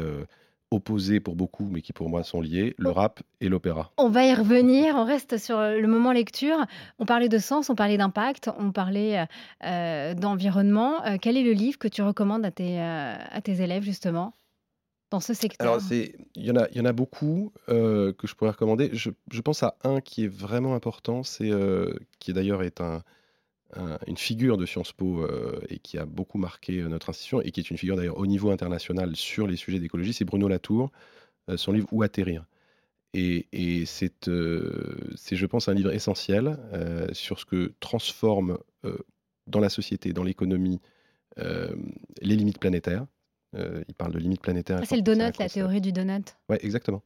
opposés 0.73 1.21
pour 1.21 1.37
beaucoup, 1.37 1.69
mais 1.71 1.81
qui 1.81 1.93
pour 1.93 2.09
moi 2.09 2.23
sont 2.25 2.41
liés 2.41 2.75
le 2.77 2.91
rap 2.91 3.23
et 3.41 3.49
l'opéra. 3.49 3.93
On 3.99 4.09
va 4.09 4.27
y 4.27 4.35
revenir. 4.35 4.95
On 4.97 5.05
reste 5.05 5.39
sur 5.39 5.59
le 5.59 5.87
moment 5.87 6.13
lecture. 6.13 6.67
On 6.99 7.07
parlait 7.07 7.29
de 7.29 7.39
sens, 7.39 7.71
on 7.71 7.75
parlait 7.75 7.99
d'impact, 7.99 8.51
on 8.59 8.73
parlait 8.73 9.27
d'environnement. 9.63 11.03
quel 11.21 11.37
est 11.37 11.45
le 11.45 11.53
livre 11.53 11.79
que 11.79 11.89
tu 11.89 12.03
recommandes 12.03 12.45
à 12.45 12.51
tes, 12.51 12.81
à 12.81 13.41
tes 13.43 13.63
élèves 13.63 13.83
justement? 13.83 14.33
Dans 15.11 15.21
ce 15.21 15.35
secteur 15.35 15.75
Alors, 15.75 15.83
il 15.91 16.45
y 16.45 16.51
en 16.51 16.85
a, 16.85 16.93
beaucoup 16.93 17.53
euh, 17.69 18.13
que 18.13 18.27
je 18.27 18.35
pourrais 18.35 18.51
recommander. 18.51 18.91
Je, 18.93 19.41
pense 19.41 19.63
à 19.63 19.77
un 19.85 20.01
qui 20.01 20.25
est 20.25 20.29
vraiment 20.29 20.75
important, 20.75 21.23
c'est 21.23 21.51
euh, 21.51 21.95
qui 22.19 22.33
d'ailleurs 22.33 22.63
est 22.63 22.81
un, 22.81 23.03
une 24.07 24.17
figure 24.17 24.57
de 24.57 24.67
Sciences 24.67 24.93
Po 24.93 25.23
euh, 25.23 25.61
et 25.69 25.79
qui 25.79 25.99
a 25.99 26.07
beaucoup 26.07 26.39
marqué 26.39 26.83
notre 26.83 27.11
institution 27.11 27.41
et 27.41 27.53
qui 27.53 27.61
est 27.61 27.71
une 27.71 27.79
figure 27.79 27.97
d'ailleurs 27.97 28.19
au 28.19 28.27
niveau 28.27 28.51
international 28.51 29.15
sur 29.15 29.47
les 29.47 29.57
sujets 29.57 29.79
d'écologie, 29.79 30.13
c'est 30.13 30.25
Bruno 30.25 30.49
Latour, 30.49 30.91
son 31.55 31.73
livre 31.73 31.89
Où 31.93 32.03
atterrir. 32.03 32.45
Et, 33.15 33.47
c'est, 33.87 34.27
je 34.27 35.47
pense, 35.47 35.69
un 35.69 35.75
livre 35.75 35.93
essentiel 35.93 36.59
sur 37.13 37.39
ce 37.39 37.47
que 37.47 37.73
transforme 37.81 38.59
dans 39.47 39.61
la 39.61 39.71
société, 39.71 40.13
dans 40.13 40.25
l'économie, 40.25 40.81
les 41.37 42.37
limites 42.37 42.59
planétaires. 42.59 43.07
Euh, 43.55 43.83
il 43.89 43.95
parle 43.95 44.13
de 44.13 44.19
limites 44.19 44.43
planétaires. 44.43 44.79
Ah, 44.83 44.87
c'est 44.87 44.97
le 44.97 45.03
donut, 45.03 45.39
la 45.39 45.49
théorie 45.49 45.81
du 45.81 45.93
donut. 45.93 46.37
Oui, 46.49 46.57
exactement. 46.61 47.03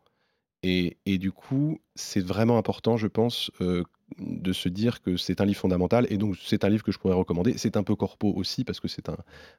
Et, 0.63 0.99
et, 1.07 1.19
du 1.19 1.33
coup, 1.33 1.79
c'est 1.95 2.25
vraiment 2.25 2.59
important, 2.59 2.97
je 2.97 3.07
pense, 3.07 3.51
euh, 3.61 3.83
de 4.19 4.53
se 4.53 4.69
dire 4.69 5.01
que 5.01 5.17
c'est 5.17 5.41
un 5.41 5.47
livre 5.47 5.59
fondamental. 5.59 6.07
Et 6.11 6.19
donc, 6.19 6.37
c'est 6.43 6.65
un 6.65 6.69
livre 6.69 6.83
que 6.83 6.93
je 6.93 6.99
pourrais 6.99 7.15
recommander. 7.15 7.57
C'est 7.57 7.77
un 7.77 7.83
peu 7.83 7.95
corpo 7.97 8.31
aussi, 8.35 8.65
parce 8.65 8.79
que 8.79 8.89
c'est 8.89 9.09
un, 9.09 9.17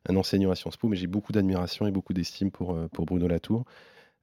un, 0.10 0.16
enseignant 0.16 0.52
à 0.52 0.56
Sciences 0.56 0.78
Po, 0.78 0.88
mais 0.88 0.98
j'ai 0.98 1.08
beaucoup 1.08 1.32
d'admiration 1.32 1.88
et 1.88 1.92
beaucoup 1.92 2.14
d'estime 2.14 2.52
pour, 2.52 2.76
euh, 2.76 2.88
pour 2.90 3.06
Bruno 3.06 3.28
Latour, 3.28 3.66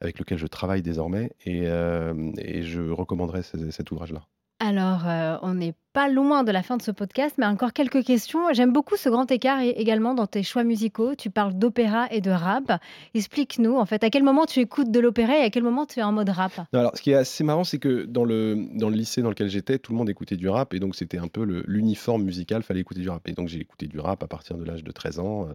avec 0.01 0.19
lequel 0.21 0.39
je 0.39 0.47
travaille 0.47 0.83
désormais. 0.83 1.33
Et, 1.45 1.65
et 1.65 2.63
je 2.63 2.91
recommanderais 2.91 3.43
cet 3.43 3.91
ouvrage-là. 3.91 4.23
Alors, 4.61 5.07
euh, 5.07 5.37
on 5.43 5.55
n'est 5.55 5.75
pas 5.93 6.09
loin 6.09 6.43
de 6.43 6.51
la 6.51 6.65
fin 6.65 6.77
de 6.77 6.83
ce 6.83 6.91
podcast, 6.91 7.37
mais 7.39 7.47
encore 7.47 7.73
quelques 7.73 8.05
questions. 8.05 8.53
J'aime 8.53 8.73
beaucoup 8.73 8.97
ce 8.97 9.09
grand 9.09 9.31
écart 9.31 9.61
également 9.61 10.15
dans 10.15 10.27
tes 10.27 10.43
choix 10.43 10.65
musicaux. 10.65 11.15
Tu 11.15 11.31
parles 11.31 11.55
d'opéra 11.55 12.09
et 12.11 12.21
de 12.21 12.33
rap. 12.33 12.81
Explique-nous, 13.15 13.77
en 13.77 13.87
fait, 13.87 14.03
à 14.03 14.11
quel 14.11 14.25
moment 14.25 14.47
tu 14.47 14.59
écoutes 14.59 14.91
de 14.91 14.99
l'opéra 14.99 15.39
et 15.39 15.43
à 15.43 15.51
quel 15.51 15.63
moment 15.63 15.87
tu 15.87 16.01
es 16.01 16.03
en 16.03 16.11
mode 16.11 16.31
rap? 16.31 16.53
Alors, 16.73 16.91
ce 16.97 17.03
qui 17.03 17.13
est 17.13 17.15
assez 17.15 17.45
marrant, 17.45 17.63
c'est 17.63 17.79
que 17.79 18.05
dans 18.05 18.25
le, 18.25 18.69
dans 18.75 18.89
le 18.89 18.97
lycée 18.97 19.23
dans 19.23 19.29
lequel 19.29 19.49
j'étais, 19.49 19.79
tout 19.79 19.93
le 19.93 19.99
monde 19.99 20.11
écoutait 20.11 20.37
du 20.37 20.49
rap 20.49 20.75
et 20.75 20.81
donc 20.81 20.97
c'était 20.97 21.19
un 21.19 21.29
peu 21.29 21.45
l'uniforme 21.67 22.25
musical, 22.25 22.65
fallait 22.65 22.81
écouter 22.81 23.01
du 23.01 23.09
rap. 23.11 23.29
Et 23.29 23.33
donc, 23.33 23.47
j'ai 23.47 23.61
écouté 23.61 23.87
du 23.87 24.01
rap 24.01 24.25
à 24.25 24.27
partir 24.27 24.57
de 24.59 24.65
l'âge 24.65 24.83
de 24.83 24.91
13 24.91 25.21
ans 25.21 25.47
euh, 25.47 25.53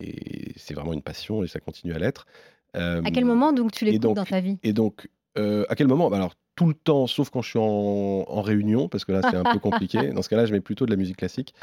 et 0.00 0.54
c'est 0.56 0.72
vraiment 0.72 0.94
une 0.94 1.02
passion 1.02 1.42
et 1.42 1.46
ça 1.46 1.60
continue 1.60 1.92
à 1.92 1.98
l'être. 1.98 2.26
à 2.72 3.02
quel 3.12 3.24
euh, 3.24 3.26
moment 3.26 3.52
donc 3.52 3.72
tu 3.72 3.84
l'écoutes 3.84 4.14
dans 4.14 4.24
ta 4.24 4.40
vie? 4.40 4.58
Et 4.62 4.72
donc, 4.72 5.08
à 5.36 5.74
quel 5.74 5.88
moment? 5.88 6.08
Bah, 6.08 6.16
Alors, 6.16 6.34
tout 6.56 6.66
le 6.66 6.74
temps, 6.74 7.06
sauf 7.06 7.30
quand 7.30 7.42
je 7.42 7.50
suis 7.50 7.58
en, 7.58 8.42
réunion, 8.42 8.88
parce 8.88 9.04
que 9.04 9.12
là, 9.12 9.20
c'est 9.22 9.36
un 9.36 9.44
peu 9.44 9.58
compliqué. 9.60 10.08
Dans 10.08 10.22
ce 10.22 10.28
cas-là, 10.28 10.46
je 10.46 10.52
mets 10.52 10.60
plutôt 10.60 10.86
de 10.86 10.90
la 10.90 10.96
musique 10.96 11.18
classique, 11.18 11.54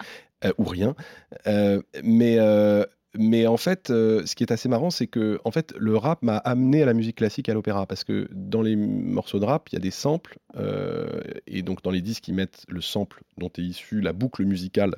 euh, 0.45 0.53
ou 0.57 0.63
rien. 0.63 0.95
Euh, 1.47 1.81
mais, 2.03 2.37
euh, 2.37 2.85
mais 3.17 3.47
en 3.47 3.57
fait, 3.57 3.87
ce 3.87 4.35
qui 4.35 4.43
est 4.43 4.51
assez 4.51 4.69
marrant, 4.69 4.91
c'est 4.91 5.07
que 5.07 5.39
en 5.43 5.51
fait, 5.51 5.73
le 5.77 5.97
rap 5.97 6.21
m'a 6.21 6.37
amené 6.37 6.83
à 6.83 6.85
la 6.85 6.93
musique 6.93 7.17
classique 7.17 7.49
et 7.49 7.51
à 7.51 7.55
l'opéra, 7.55 7.87
parce 7.87 8.03
que 8.03 8.27
dans 8.31 8.61
les 8.61 8.75
morceaux 8.75 9.39
de 9.39 9.45
rap, 9.45 9.67
il 9.69 9.73
y 9.73 9.77
a 9.77 9.81
des 9.81 9.91
samples, 9.91 10.37
et 11.47 11.63
donc 11.63 11.81
dans 11.81 11.91
les 11.91 12.01
disques, 12.01 12.27
ils 12.27 12.35
mettent 12.35 12.63
le 12.69 12.81
sample 12.81 13.23
dont 13.37 13.51
est 13.57 13.61
issue 13.61 13.99
la 13.99 14.13
boucle 14.13 14.45
musicale 14.45 14.95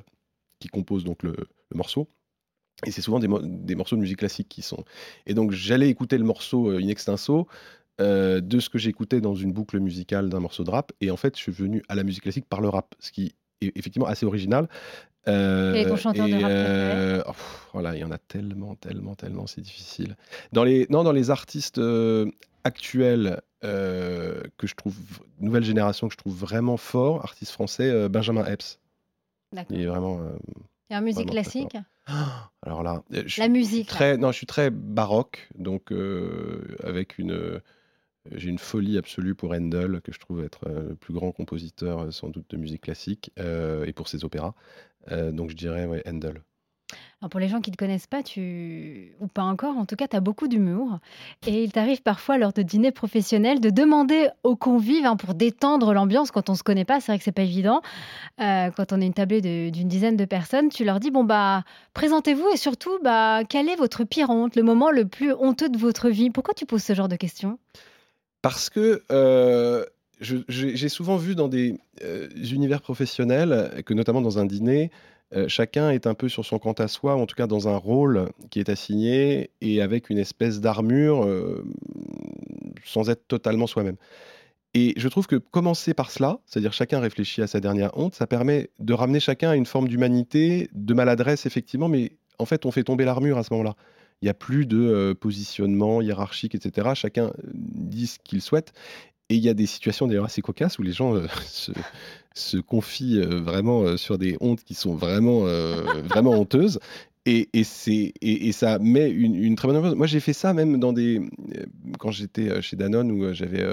qui 0.60 0.68
compose 0.68 1.04
donc 1.04 1.22
le, 1.22 1.34
morceau. 1.74 2.08
Et 2.86 2.90
c'est 2.90 3.02
souvent 3.02 3.18
des, 3.18 3.28
des, 3.42 3.74
morceaux 3.74 3.96
de 3.96 4.00
musique 4.02 4.18
classique 4.18 4.48
qui 4.48 4.62
sont. 4.62 4.84
Et 5.26 5.34
donc 5.34 5.50
j'allais 5.50 5.88
écouter 5.88 6.16
le 6.16 6.24
morceau 6.24 6.70
in 6.70 6.88
extenso, 6.88 7.48
euh, 7.98 8.42
de 8.42 8.60
ce 8.60 8.68
que 8.68 8.76
j'écoutais 8.76 9.22
dans 9.22 9.34
une 9.34 9.52
boucle 9.52 9.80
musicale 9.80 10.28
d'un 10.28 10.40
morceau 10.40 10.64
de 10.64 10.70
rap. 10.70 10.92
Et 11.00 11.10
en 11.10 11.16
fait, 11.16 11.34
je 11.34 11.40
suis 11.40 11.52
venu 11.52 11.82
à 11.88 11.94
la 11.94 12.04
musique 12.04 12.24
classique 12.24 12.44
par 12.46 12.60
le 12.60 12.68
rap, 12.68 12.94
ce 12.98 13.10
qui 13.10 13.34
est 13.62 13.72
effectivement 13.74 14.06
assez 14.06 14.26
original. 14.26 14.68
Euh, 15.28 15.72
Quel 15.72 15.86
est 15.86 15.88
ton 15.88 15.96
chanteur 15.96 16.28
de 16.28 16.34
rap 16.34 16.44
euh, 16.44 17.22
oh, 17.26 17.32
Voilà, 17.72 17.96
il 17.96 18.00
y 18.00 18.04
en 18.04 18.10
a 18.10 18.18
tellement, 18.18 18.74
tellement, 18.74 19.14
tellement, 19.14 19.46
c'est 19.46 19.62
difficile. 19.62 20.16
Dans 20.52 20.62
les, 20.62 20.86
non, 20.90 21.04
dans 21.04 21.12
les 21.12 21.30
artistes 21.30 21.78
euh, 21.78 22.30
actuels 22.64 23.40
que 23.62 24.66
je 24.66 24.74
trouve, 24.76 24.94
nouvelle 25.40 25.64
génération 25.64 26.06
que 26.06 26.12
je 26.12 26.18
trouve 26.18 26.36
vraiment 26.36 26.76
fort, 26.76 27.24
artiste 27.24 27.50
français, 27.50 28.08
Benjamin 28.10 28.44
Epps. 28.44 28.78
D'accord. 29.52 29.76
Il 29.76 29.82
est 29.82 29.86
vraiment. 29.86 30.20
Et 30.90 30.96
en 30.96 31.00
musique 31.00 31.30
classique? 31.30 31.76
Alors 32.62 32.84
là, 32.84 33.02
la 33.38 33.48
musique. 33.48 33.88
Très, 33.88 34.18
non, 34.18 34.30
je 34.30 34.36
suis 34.36 34.46
très 34.46 34.70
baroque, 34.70 35.48
donc 35.58 35.92
avec 36.84 37.18
une, 37.18 37.60
j'ai 38.32 38.48
une 38.50 38.58
folie 38.58 38.98
absolue 38.98 39.34
pour 39.34 39.52
Handel, 39.52 40.00
que 40.02 40.12
je 40.12 40.18
trouve 40.18 40.44
être 40.44 40.68
le 40.68 40.94
plus 40.94 41.14
grand 41.14 41.32
compositeur 41.32 42.12
sans 42.12 42.28
doute 42.28 42.50
de 42.50 42.56
musique 42.56 42.82
classique, 42.82 43.30
et 43.38 43.92
pour 43.92 44.08
ses 44.08 44.24
opéras. 44.24 44.54
donc 45.10 45.50
je 45.50 45.56
dirais 45.56 45.86
ouais, 45.86 46.02
Handel. 46.06 46.42
Alors 47.20 47.30
pour 47.30 47.40
les 47.40 47.48
gens 47.48 47.60
qui 47.60 47.70
ne 47.70 47.74
te 47.74 47.78
connaissent 47.78 48.06
pas, 48.06 48.20
ou 49.20 49.26
pas 49.26 49.42
encore, 49.42 49.76
en 49.76 49.86
tout 49.86 49.96
cas, 49.96 50.06
tu 50.06 50.16
as 50.16 50.20
beaucoup 50.20 50.48
d'humour 50.48 50.98
et 51.46 51.64
il 51.64 51.72
t'arrive 51.72 52.02
parfois 52.02 52.36
lors 52.36 52.52
de 52.52 52.62
dîners 52.62 52.92
professionnels 52.92 53.58
de 53.60 53.70
demander 53.70 54.28
aux 54.44 54.54
convives, 54.54 55.06
hein, 55.06 55.16
pour 55.16 55.34
détendre 55.34 55.94
l'ambiance 55.94 56.30
quand 56.30 56.50
on 56.50 56.54
se 56.54 56.62
connaît 56.62 56.84
pas, 56.84 57.00
c'est 57.00 57.10
vrai 57.10 57.18
que 57.18 57.24
c'est 57.24 57.32
pas 57.32 57.42
évident, 57.42 57.80
quand 58.38 58.92
on 58.92 59.00
est 59.00 59.06
une 59.06 59.14
tablée 59.14 59.40
d'une 59.40 59.88
dizaine 59.88 60.16
de 60.16 60.26
personnes, 60.26 60.68
tu 60.68 60.84
leur 60.84 61.00
dis: 61.00 61.10
«Bon, 61.10 61.24
bah, 61.24 61.64
présentez-vous 61.94 62.48
et 62.52 62.56
surtout, 62.56 62.98
bah, 63.02 63.40
quelle 63.48 63.68
est 63.68 63.76
votre 63.76 64.04
pire 64.04 64.30
honte, 64.30 64.54
le 64.54 64.62
moment 64.62 64.90
le 64.90 65.06
plus 65.06 65.32
honteux 65.32 65.70
de 65.70 65.78
votre 65.78 66.10
vie?» 66.10 66.30
Pourquoi 66.30 66.54
tu 66.54 66.66
poses 66.66 66.84
ce 66.84 66.94
genre 66.94 67.08
de 67.08 67.16
questions? 67.16 67.58
Parce 68.42 68.70
que, 68.70 69.02
je 70.20 70.36
j'ai 70.48 70.88
souvent 70.88 71.16
vu 71.16 71.34
dans 71.34 71.48
des, 71.48 71.78
heu, 72.02 72.28
univers 72.34 72.80
professionnels 72.80 73.82
que 73.84 73.94
notamment 73.94 74.22
dans 74.22 74.38
un 74.38 74.46
dîner, 74.46 74.90
Heu, 75.34 75.48
chacun 75.48 75.90
est 75.90 76.06
un 76.06 76.14
peu 76.14 76.28
sur 76.28 76.44
son 76.44 76.60
compte 76.60 76.78
à 76.80 76.86
soi, 76.86 77.16
ou 77.16 77.20
en 77.20 77.26
tout 77.26 77.34
cas 77.34 77.48
dans 77.48 77.66
un 77.66 77.76
rôle 77.76 78.28
qui 78.50 78.60
est 78.60 78.68
assigné 78.68 79.50
et 79.60 79.82
avec 79.82 80.08
une 80.08 80.18
espèce 80.18 80.60
d'armure, 80.60 81.26
sans 82.84 83.10
être 83.10 83.26
totalement 83.26 83.66
soi-même. 83.66 83.96
Et 84.74 84.94
je 84.96 85.08
trouve 85.08 85.26
que 85.26 85.36
commencer 85.36 85.94
par 85.94 86.10
cela, 86.10 86.40
c'est-à-dire 86.46 86.72
chacun 86.72 87.00
réfléchit 87.00 87.42
à 87.42 87.46
sa 87.46 87.60
dernière 87.60 87.96
honte, 87.98 88.14
ça 88.14 88.26
permet 88.26 88.70
de 88.78 88.92
ramener 88.92 89.20
chacun 89.20 89.50
à 89.50 89.56
une 89.56 89.66
forme 89.66 89.88
d'humanité, 89.88 90.68
de 90.74 90.94
maladresse 90.94 91.46
effectivement, 91.46 91.88
mais 91.88 92.12
en 92.38 92.44
fait 92.44 92.66
on 92.66 92.70
fait 92.70 92.84
tomber 92.84 93.04
l'armure 93.04 93.38
à 93.38 93.42
ce 93.42 93.52
moment-là. 93.54 93.74
Il 94.22 94.26
y 94.26 94.28
a 94.28 94.34
plus 94.34 94.66
de, 94.66 94.78
heu, 94.78 95.14
positionnement 95.14 96.00
hiérarchique 96.00 96.54
et 96.54 96.60
cetera. 96.60 96.94
Chacun, 96.94 97.32
dit 97.54 98.06
ce 98.06 98.18
qu'il 98.22 98.40
souhaite 98.40 98.72
et 99.28 99.34
il 99.36 99.42
y 99.44 99.48
a 99.48 99.54
des 99.54 99.66
situations 99.66 100.06
d'ailleurs 100.06 100.24
assez 100.24 100.42
cocasses 100.42 100.78
où 100.78 100.82
les 100.82 100.92
gens, 100.92 101.14
heu, 101.16 101.26
se 101.46 101.72
se 102.34 102.58
confient, 102.58 103.20
vraiment, 103.22 103.96
sur 103.96 104.18
des 104.18 104.36
hontes 104.40 104.62
qui 104.62 104.74
sont 104.74 104.94
vraiment, 104.94 105.40
vraiment 106.04 106.32
honteuses 106.40 106.78
et 107.24 107.48
et 107.54 107.62
et 108.20 108.48
et 108.48 108.52
ça 108.52 108.78
met 108.78 109.10
une 109.10 109.34
une 109.34 109.56
très 109.56 109.68
bonne 109.68 109.78
ambiance. 109.78 109.94
Moi, 109.94 110.06
j'ai 110.06 110.20
fait 110.20 110.34
ça 110.34 110.52
même 110.52 110.78
dans 110.78 110.92
des, 110.92 111.20
quand 111.98 112.10
j'étais, 112.10 112.60
chez 112.62 112.76
Danone 112.76 113.10
où, 113.10 113.32
j'avais, 113.32 113.64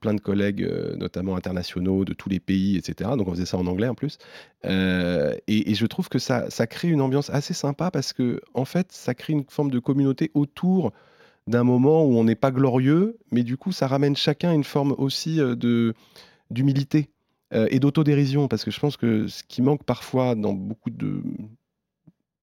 plein 0.00 0.14
de 0.14 0.20
collègues, 0.20 0.62
heu, 0.62 0.96
notamment 0.96 1.36
internationaux 1.36 2.04
de 2.04 2.14
tous 2.14 2.28
les 2.28 2.40
pays 2.40 2.76
et 2.76 2.82
cetera. 2.82 3.16
Donc 3.16 3.28
on 3.28 3.32
faisait 3.32 3.46
ça 3.46 3.58
en 3.58 3.66
anglais 3.66 3.88
en 3.88 3.94
plus, 3.94 4.18
heu 4.64 5.34
et 5.46 5.74
je 5.74 5.86
trouve 5.86 6.08
que 6.08 6.18
ça 6.18 6.66
crée 6.66 6.88
une 6.88 7.00
ambiance 7.00 7.30
assez 7.30 7.54
sympa 7.54 7.90
parce 7.90 8.12
que 8.12 8.40
en 8.54 8.64
fait, 8.64 8.92
ça 8.92 9.14
crée 9.14 9.32
une 9.32 9.44
forme 9.48 9.70
de 9.70 9.78
communauté 9.78 10.30
autour 10.34 10.92
d'un 11.46 11.64
moment 11.64 12.04
où 12.04 12.14
on 12.18 12.24
n'est 12.24 12.34
pas 12.34 12.50
glorieux, 12.50 13.16
mais 13.32 13.42
du 13.42 13.56
coup, 13.56 13.72
ça 13.72 13.86
ramène 13.86 14.14
chacun 14.16 14.52
une 14.52 14.64
forme 14.64 14.94
aussi, 14.98 15.36
de 15.36 15.94
d'humilité, 16.50 17.08
et 17.52 17.80
d'autodérision. 17.80 18.48
Parce 18.48 18.64
que 18.64 18.70
je 18.70 18.78
pense 18.78 18.98
que 18.98 19.28
ce 19.28 19.42
qui 19.42 19.62
manque 19.62 19.84
parfois 19.84 20.34
dans 20.34 20.52
beaucoup 20.52 20.90
de 20.90 21.22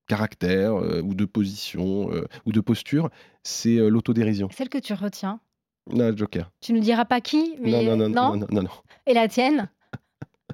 caractères, 0.07 0.75
ou 1.03 1.13
de 1.13 1.25
positions, 1.25 2.09
ou 2.45 2.51
de 2.51 2.61
postures, 2.61 3.09
c'est, 3.43 3.77
l'autodérision. 3.77 4.49
Celle 4.51 4.69
que 4.69 4.79
tu 4.79 4.93
retiens? 4.93 5.39
Non, 5.91 6.15
Joker. 6.15 6.51
Tu 6.61 6.73
nous 6.73 6.79
diras 6.79 7.05
pas 7.05 7.21
qui, 7.21 7.55
Non, 7.61 7.71
non, 7.71 7.77
mais 7.77 7.83
non, 7.83 7.97
non, 7.97 8.09
non? 8.09 8.37
non, 8.37 8.47
non, 8.51 8.61
non. 8.63 8.69
Et 9.05 9.13
la 9.13 9.27
tienne? 9.27 9.69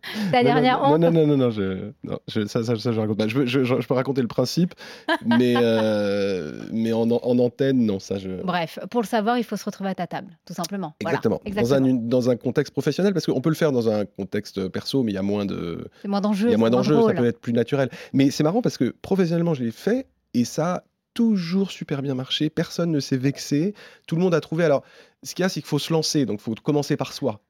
Ta 0.31 0.43
dernière 0.43 0.79
non, 0.79 0.95
honte? 0.95 0.99
non, 0.99 1.11
non, 1.11 1.27
non, 1.27 1.37
non, 1.37 1.51
je 1.51 1.91
non, 2.03 2.17
je 2.27 2.47
ça 2.47 2.63
ça 2.63 2.75
ça 2.75 2.91
je 2.91 2.99
raconte 2.99 3.17
pas. 3.19 3.27
Je 3.27 3.87
peux 3.87 3.93
raconter 3.93 4.21
le 4.21 4.27
principe, 4.27 4.73
mais 5.25 5.53
heu, 5.55 6.59
mais 6.71 6.91
en 6.91 7.09
en 7.11 7.39
antenne, 7.39 7.85
non, 7.85 7.99
ça 7.99 8.17
je 8.17 8.41
Bref, 8.43 8.79
pour 8.89 9.01
le 9.01 9.07
savoir, 9.07 9.37
il 9.37 9.43
faut 9.43 9.57
se 9.57 9.65
retrouver 9.65 9.91
à 9.91 9.95
ta 9.95 10.07
table, 10.07 10.37
tout 10.45 10.53
simplement. 10.53 10.95
Voilà, 11.01 11.17
exactement. 11.17 11.39
Dans 11.45 11.73
un 11.73 11.93
dans 11.93 12.29
un 12.31 12.35
contexte 12.35 12.73
professionnel, 12.73 13.13
parce 13.13 13.27
qu'on 13.27 13.41
peut 13.41 13.49
le 13.49 13.55
faire 13.55 13.71
dans 13.71 13.89
un 13.89 14.05
contexte, 14.05 14.67
perso, 14.69 15.03
mais 15.03 15.11
il 15.11 15.15
y 15.15 15.19
a 15.19 15.23
moins 15.23 15.45
de 15.45 15.87
C'est 16.01 16.07
moins 16.07 16.19
il 16.19 16.23
d'enjeux, 16.23 16.49
y 16.49 16.53
a 16.53 16.57
moins 16.57 16.71
d'enjeux, 16.71 16.99
ça 17.03 17.13
peut 17.13 17.25
être 17.25 17.39
plus 17.39 17.53
naturel. 17.53 17.89
Mais 18.13 18.31
c'est 18.31 18.43
marrant 18.43 18.61
parce 18.61 18.77
que 18.77 18.95
professionnellement, 19.03 19.53
je 19.53 19.63
l'ai 19.63 19.71
fait 19.71 20.07
et 20.33 20.45
ça 20.45 20.73
a 20.73 20.83
toujours 21.13 21.71
super 21.71 22.01
bien 22.01 22.15
marché. 22.15 22.49
Personne 22.49 22.91
ne 22.91 22.99
s'est 22.99 23.17
vexé. 23.17 23.73
Tout 24.07 24.15
le 24.15 24.21
monde 24.21 24.33
a 24.33 24.39
trouvé 24.41 24.63
alors, 24.63 24.83
ce 25.23 25.35
qu'il 25.35 25.43
y 25.43 25.45
a, 25.45 25.49
c'est 25.49 25.61
qu'il 25.61 25.67
faut 25.67 25.79
se 25.79 25.93
lancer, 25.93 26.25
donc 26.25 26.39
il 26.39 26.43
faut 26.43 26.55
commencer 26.55 26.97
par 26.97 27.13
soi 27.13 27.41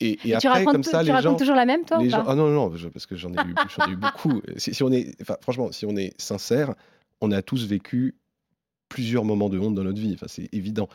et 0.00 0.18
et 0.24 0.32
Et 0.32 0.38
tu 0.38 0.46
après 0.46 0.64
comme 0.64 0.76
racontes 0.76 0.84
ça 0.84 1.00
tu 1.00 1.06
les 1.06 1.12
racontes 1.12 1.32
gens 1.32 1.36
toujours 1.36 1.56
la 1.56 1.66
même, 1.66 1.84
toi, 1.84 1.98
les 1.98 2.10
gens 2.10 2.24
ah 2.26 2.34
non, 2.34 2.48
non, 2.48 2.70
non, 2.70 2.90
parce 2.92 3.06
que 3.06 3.16
j'en 3.16 3.32
ai 3.32 3.38
ai 3.38 3.90
eu 3.90 3.96
beaucoup. 3.96 4.40
Si 4.56 4.74
si 4.74 4.82
on 4.82 4.90
est 4.90 5.14
franchement, 5.40 5.72
si 5.72 5.86
on 5.86 5.96
est 5.96 6.20
sincère, 6.20 6.74
on 7.20 7.30
a 7.30 7.42
tous 7.42 7.66
vécu 7.66 8.16
plusieurs 8.88 9.24
moments 9.24 9.48
de 9.48 9.58
honte 9.58 9.74
dans 9.74 9.84
notre 9.84 10.00
vie, 10.00 10.12
enfin 10.14 10.26
c'est 10.28 10.48
évident. 10.52 10.88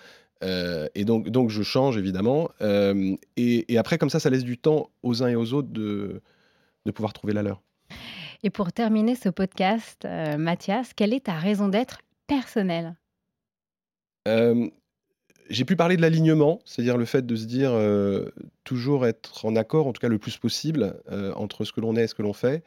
Heu 0.44 0.90
et 0.94 1.06
donc 1.06 1.30
donc 1.30 1.50
je 1.50 1.64
change 1.64 1.98
évidemment, 1.98 2.50
hem 2.60 3.18
et 3.38 3.72
et 3.74 3.78
après 3.78 3.98
comme 3.98 4.10
ça, 4.10 4.20
ça 4.20 4.30
laisse 4.30 4.44
du 4.44 4.58
temps 4.58 4.90
aux 5.04 5.24
uns 5.24 5.30
et 5.30 5.36
aux 5.36 5.54
autres 5.54 5.70
de 5.70 6.22
de 6.86 6.92
pouvoir 6.92 7.14
trouver 7.14 7.34
la 7.34 7.44
leur. 7.44 7.62
Et 8.44 8.50
pour 8.52 8.72
terminer 8.72 9.16
ce 9.16 9.30
podcast, 9.30 10.06
heu, 10.06 10.38
Mathias, 10.38 10.94
quelle 10.94 11.14
est 11.14 11.26
ta 11.26 11.34
raison 11.34 11.70
d'être 11.70 12.02
personnelle? 12.28 12.96
J'ai 15.50 15.66
pu 15.66 15.76
parler 15.76 15.98
de 15.98 16.02
l'alignement, 16.02 16.60
c'est-à-dire 16.66 16.98
le 16.98 17.06
fait 17.06 17.26
de 17.26 17.36
se 17.36 17.46
dire, 17.46 17.72
heu, 17.74 18.34
toujours 18.64 19.06
être 19.06 19.46
en 19.46 19.56
accord, 19.56 19.88
en 19.88 19.94
tout 19.94 20.02
cas 20.02 20.10
le 20.10 20.20
plus 20.20 20.38
possible, 20.38 21.00
heu, 21.12 21.34
entre 21.36 21.64
ce 21.64 21.72
que 21.72 21.82
l'on 21.82 21.96
est 21.96 22.04
et 22.04 22.08
ce 22.08 22.16
que 22.16 22.22
l'on 22.22 22.34
fait. 22.34 22.64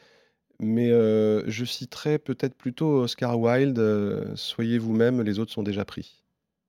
Mais, 0.58 0.90
heu, 0.90 1.44
je 1.46 1.64
citerai 1.64 2.18
peut-être 2.18 2.54
plutôt 2.54 3.02
Oscar 3.02 3.38
Wilde, 3.38 4.32
«Soyez 4.34 4.78
vous-même, 4.78 5.22
les 5.22 5.38
autres 5.38 5.52
sont 5.52 5.62
déjà 5.62 5.84
pris». 5.84 6.22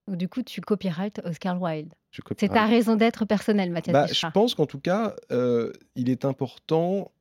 Du 0.07 0.27
coup, 0.27 0.43
tu 0.43 0.61
copyrightes 0.61 1.21
Oscar 1.25 1.61
Wilde. 1.61 1.93
C'est 2.11 2.21
ta 2.21 2.29
copyright. 2.29 2.69
raison 2.69 2.95
d'être 2.95 3.25
personnelle, 3.25 3.71
Mathias 3.71 3.93
Bah, 3.93 4.07
je 4.07 4.27
pense 4.33 4.55
qu'en 4.55 4.65
tout 4.65 4.79
cas, 4.79 5.15
il 5.95 6.09
est 6.09 6.25
important 6.25 7.11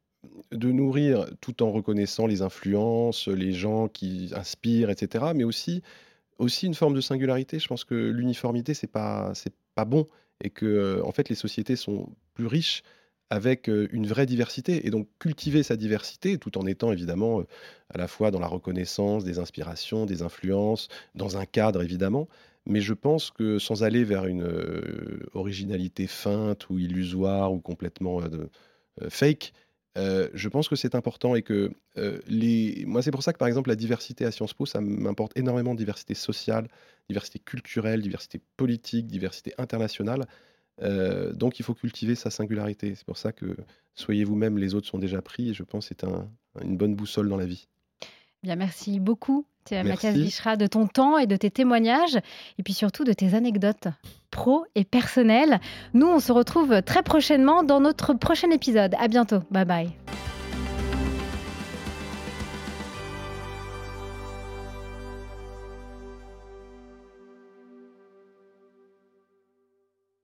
de 0.52 0.70
nourrir 0.70 1.26
tout 1.40 1.62
en 1.62 1.70
reconnaissant 1.70 2.26
les 2.26 2.42
influences, 2.42 3.28
les 3.28 3.52
gens 3.52 3.88
qui 3.88 4.30
inspirent 4.34 4.90
et 4.90 4.96
cetera, 4.96 5.34
mais 5.34 5.44
aussi 5.44 5.82
aussi 6.40 6.66
une 6.66 6.74
forme 6.74 6.94
de 6.94 7.00
singularité. 7.00 7.58
Je 7.58 7.68
pense 7.68 7.84
que 7.84 7.94
l'uniformité, 7.94 8.74
c'est 8.74 8.86
pas 8.90 9.32
c'est 9.34 9.54
pas 9.74 9.84
bon 9.84 10.08
et 10.42 10.50
que, 10.50 10.66
heu, 10.66 11.04
en 11.06 11.12
fait, 11.12 11.28
les 11.28 11.34
sociétés 11.34 11.76
sont 11.76 12.08
plus 12.34 12.46
riches 12.46 12.82
avec, 13.30 13.68
heu, 13.68 13.88
une 13.92 14.06
vraie 14.06 14.26
diversité 14.26 14.86
et 14.86 14.90
donc 14.90 15.08
cultiver 15.20 15.62
sa 15.62 15.76
diversité 15.76 16.38
tout 16.38 16.58
en 16.58 16.66
étant 16.66 16.92
évidemment, 16.92 17.40
heu, 17.40 17.46
à 17.90 17.98
la 17.98 18.08
fois 18.08 18.30
dans 18.30 18.40
la 18.40 18.46
reconnaissance 18.48 19.24
des 19.24 19.38
inspirations, 19.38 20.06
des 20.06 20.22
influences, 20.22 20.88
dans 21.14 21.36
un 21.36 21.44
cadre 21.46 21.82
évidemment. 21.82 22.28
Mais 22.66 22.80
je 22.80 22.94
pense 22.94 23.30
que 23.30 23.58
sans 23.58 23.84
aller 23.84 24.04
vers 24.04 24.26
une, 24.26 24.46
originalité 25.34 26.06
feinte 26.06 26.68
ou 26.70 26.78
illusoire 26.78 27.52
ou 27.52 27.60
complètement, 27.60 28.20
fake, 29.08 29.52
heu, 29.98 30.30
je 30.34 30.48
pense 30.48 30.68
que 30.68 30.76
c'est 30.76 30.94
important 30.94 31.34
et 31.34 31.42
que, 31.42 31.72
les 32.26 32.84
moi, 32.86 33.02
c'est 33.02 33.10
pour 33.10 33.22
ça 33.22 33.32
que, 33.32 33.38
par 33.38 33.48
exemple, 33.48 33.70
la 33.70 33.76
diversité 33.76 34.24
à 34.24 34.30
Sciences 34.32 34.54
Po, 34.54 34.66
ça 34.66 34.80
m'importe 34.80 35.36
énormément, 35.36 35.74
diversité 35.74 36.14
sociale, 36.14 36.68
diversité 37.08 37.38
culturelle, 37.40 38.00
diversité 38.02 38.40
politique, 38.56 39.06
diversité 39.06 39.52
internationale. 39.58 40.26
Heu, 40.82 41.32
donc 41.34 41.60
il 41.60 41.64
faut 41.64 41.74
cultiver 41.74 42.14
sa 42.16 42.30
singularité. 42.30 42.94
C'est 42.96 43.06
pour 43.06 43.18
ça 43.18 43.32
que 43.32 43.56
soyez 43.94 44.24
vous-même, 44.24 44.58
les 44.58 44.74
autres 44.74 44.88
sont 44.88 44.98
déjà 44.98 45.22
pris 45.22 45.50
et 45.50 45.54
je 45.54 45.62
pense 45.64 45.88
que 45.88 45.94
c'est 46.00 46.04
un 46.08 46.30
une 46.62 46.76
bonne 46.76 46.96
boussole 46.96 47.28
dans 47.28 47.36
la 47.38 47.46
vie. 47.46 47.68
Bien, 48.42 48.56
merci 48.56 49.00
beaucoup, 49.00 49.44
Mathias. 49.70 50.14
Bichra, 50.14 50.56
de 50.56 50.66
ton 50.66 50.86
temps 50.86 51.18
et 51.18 51.26
de 51.26 51.36
tes 51.36 51.50
témoignages 51.50 52.16
et 52.58 52.62
puis 52.62 52.72
surtout 52.72 53.04
de 53.04 53.12
tes 53.12 53.34
anecdotes 53.34 53.88
pro 54.30 54.64
et 54.74 54.84
personnelles. 54.84 55.60
Nous, 55.94 56.06
on 56.06 56.20
se 56.20 56.32
retrouve 56.32 56.82
très 56.82 57.02
prochainement 57.02 57.62
dans 57.62 57.80
notre 57.80 58.14
prochain 58.14 58.50
épisode. 58.50 58.94
À 58.98 59.08
bientôt. 59.08 59.40
Bye 59.50 59.64
bye. 59.64 59.90